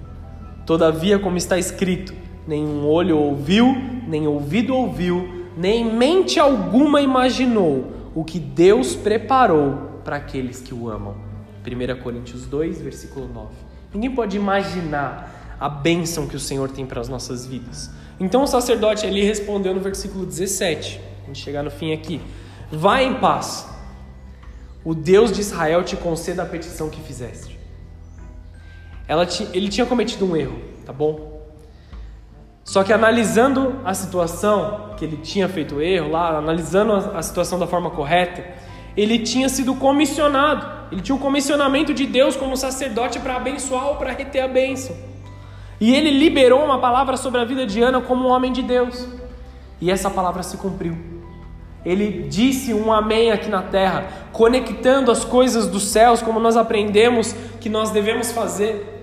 [0.66, 2.12] Todavia, como está escrito,
[2.44, 3.72] nenhum olho ouviu,
[4.04, 10.90] nem ouvido ouviu, nem mente alguma imaginou o que Deus preparou para aqueles que o
[10.90, 11.14] amam.
[11.64, 13.50] 1 Coríntios 2, versículo 9.
[13.94, 17.92] Ninguém pode imaginar a bênção que o Senhor tem para as nossas vidas.
[18.18, 22.20] Então o sacerdote ali respondeu no versículo 17, a gente chegar no fim aqui:
[22.72, 23.68] Vai em paz,
[24.84, 27.47] o Deus de Israel te conceda a petição que fizeste.
[29.54, 31.38] Ele tinha cometido um erro, tá bom?
[32.68, 37.66] Só que analisando a situação, que ele tinha feito erro lá, analisando a, situação da
[37.66, 38.44] forma correta,
[38.94, 40.66] ele tinha sido comissionado.
[40.92, 44.48] Ele tinha o um comissionamento de Deus como sacerdote para abençoar ou para reter a
[44.48, 44.94] bênção.
[45.80, 49.08] E ele liberou uma palavra sobre a vida de Ana como um homem de Deus.
[49.80, 50.94] E essa palavra se cumpriu.
[51.86, 57.34] Ele disse um amém aqui na terra, conectando as coisas dos céus, como nós aprendemos
[57.62, 58.97] que nós devemos fazer.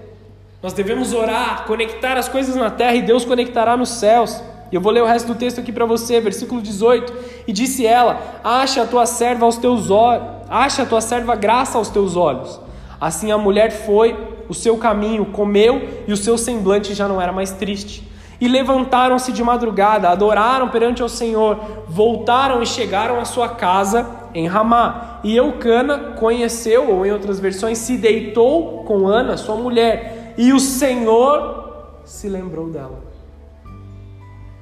[0.62, 4.41] Nós devemos orar, conectar as coisas na terra e Deus conectará nos céus.
[4.72, 7.14] E eu vou ler o resto do texto aqui para você, versículo 18.
[7.47, 11.78] E disse ela: Acha a tua serva aos teus olhos, acha a tua serva graça
[11.78, 12.60] aos teus olhos.
[12.99, 14.18] Assim a mulher foi
[14.49, 18.03] o seu caminho, comeu e o seu semblante já não era mais triste.
[18.39, 24.45] E levantaram-se de madrugada, adoraram perante o Senhor, voltaram e chegaram à sua casa em
[24.45, 25.20] Ramá.
[25.24, 30.59] E Eucana conheceu, ou em outras versões, se deitou com Ana, sua mulher e o
[30.59, 33.03] Senhor se lembrou dela.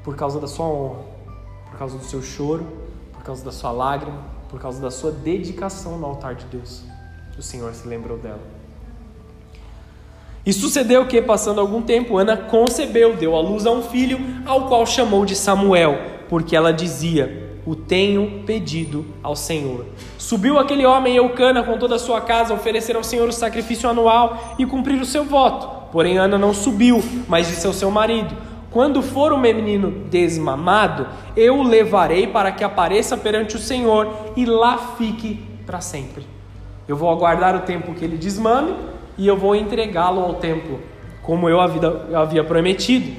[0.03, 0.99] Por causa da sua honra,
[1.69, 2.65] por causa do seu choro,
[3.13, 4.19] por causa da sua lágrima,
[4.49, 6.83] por causa da sua dedicação no altar de Deus.
[7.37, 8.41] O Senhor se lembrou dela.
[10.45, 14.67] E sucedeu que, passando algum tempo, Ana concebeu, deu à luz a um filho, ao
[14.67, 15.97] qual chamou de Samuel,
[16.29, 19.85] porque ela dizia: o tenho pedido ao Senhor.
[20.23, 24.55] Subiu aquele homem Eucana com toda a sua casa, oferecer ao Senhor o sacrifício anual
[24.57, 25.91] e cumprir o seu voto.
[25.91, 28.33] Porém, Ana não subiu, mas disse ao seu marido:
[28.71, 34.45] Quando for o menino desmamado, eu o levarei para que apareça perante o Senhor e
[34.45, 36.25] lá fique para sempre.
[36.87, 38.73] Eu vou aguardar o tempo que ele desmame
[39.17, 40.79] e eu vou entregá-lo ao templo,
[41.21, 43.11] como eu havia prometido.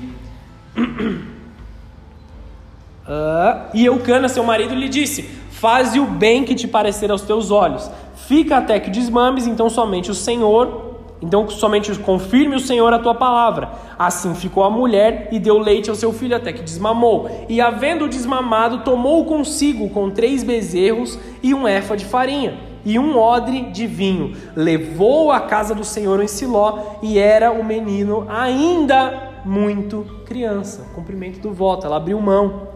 [3.07, 7.51] Uh, e Eucana, seu marido, lhe disse: Faze o bem que te parecer aos teus
[7.51, 7.91] olhos.
[8.29, 13.15] Fica até que desmames, então somente o Senhor, então somente confirme o Senhor a tua
[13.15, 13.71] palavra.
[13.99, 17.31] Assim ficou a mulher e deu leite ao seu filho até que desmamou.
[17.49, 23.17] E havendo desmamado, tomou consigo com três bezerros e um efa de farinha e um
[23.17, 24.37] odre de vinho.
[24.55, 30.87] Levou à casa do Senhor em Siló e era o menino ainda muito criança.
[30.95, 32.74] Cumprimento do voto, ela abriu mão.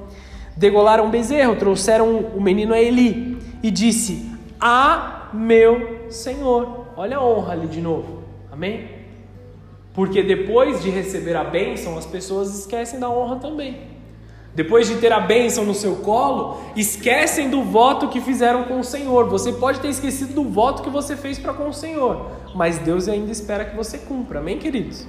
[0.58, 4.28] Degolaram bezerro, trouxeram o menino a Eli e disse:
[4.60, 6.86] A meu Senhor.
[6.96, 8.24] Olha a honra ali de novo.
[8.50, 8.88] Amém?
[9.94, 13.82] Porque depois de receber a bênção, as pessoas esquecem da honra também.
[14.52, 18.84] Depois de ter a bênção no seu colo, esquecem do voto que fizeram com o
[18.84, 19.28] Senhor.
[19.28, 23.06] Você pode ter esquecido do voto que você fez para com o Senhor, mas Deus
[23.06, 24.40] ainda espera que você cumpra.
[24.40, 25.06] Amém, queridos?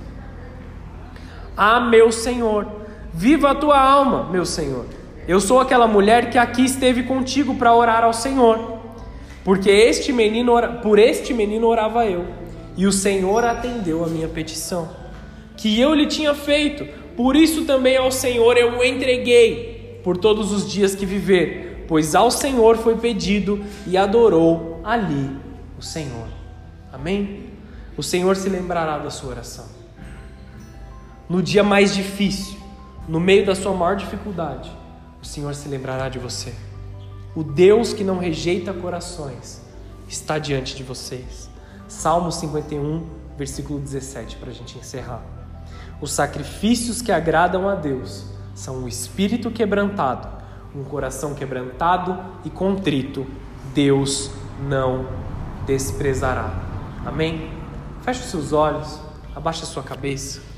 [1.58, 2.68] Ah, meu Senhor,
[3.12, 4.99] viva a tua alma, meu Senhor.
[5.30, 8.80] Eu sou aquela mulher que aqui esteve contigo para orar ao Senhor,
[9.44, 12.26] porque este menino, por este menino orava eu,
[12.76, 14.90] e o Senhor atendeu a minha petição,
[15.56, 16.84] que eu lhe tinha feito.
[17.16, 22.16] Por isso também ao Senhor eu o entreguei por todos os dias que viver, pois
[22.16, 25.30] ao Senhor foi pedido e adorou ali
[25.78, 26.26] o Senhor.
[26.92, 27.52] Amém?
[27.96, 29.66] O Senhor se lembrará da sua oração.
[31.30, 32.58] No dia mais difícil,
[33.08, 34.79] no meio da sua maior dificuldade,
[35.22, 36.54] o Senhor se lembrará de você.
[37.36, 39.62] O Deus que não rejeita corações
[40.08, 41.50] está diante de vocês.
[41.88, 43.06] Salmo 51,
[43.38, 45.22] versículo 17, para a gente encerrar.
[46.02, 50.28] Os sacrifícios que agradam a Deus são o espírito quebrantado,
[50.76, 53.26] um coração quebrantado e contrito.
[53.74, 54.32] Deus
[54.68, 55.08] não
[55.66, 56.54] desprezará.
[57.06, 57.52] Amém?
[58.02, 59.00] Feche os seus olhos,
[59.36, 60.49] abaixe a sua cabeça.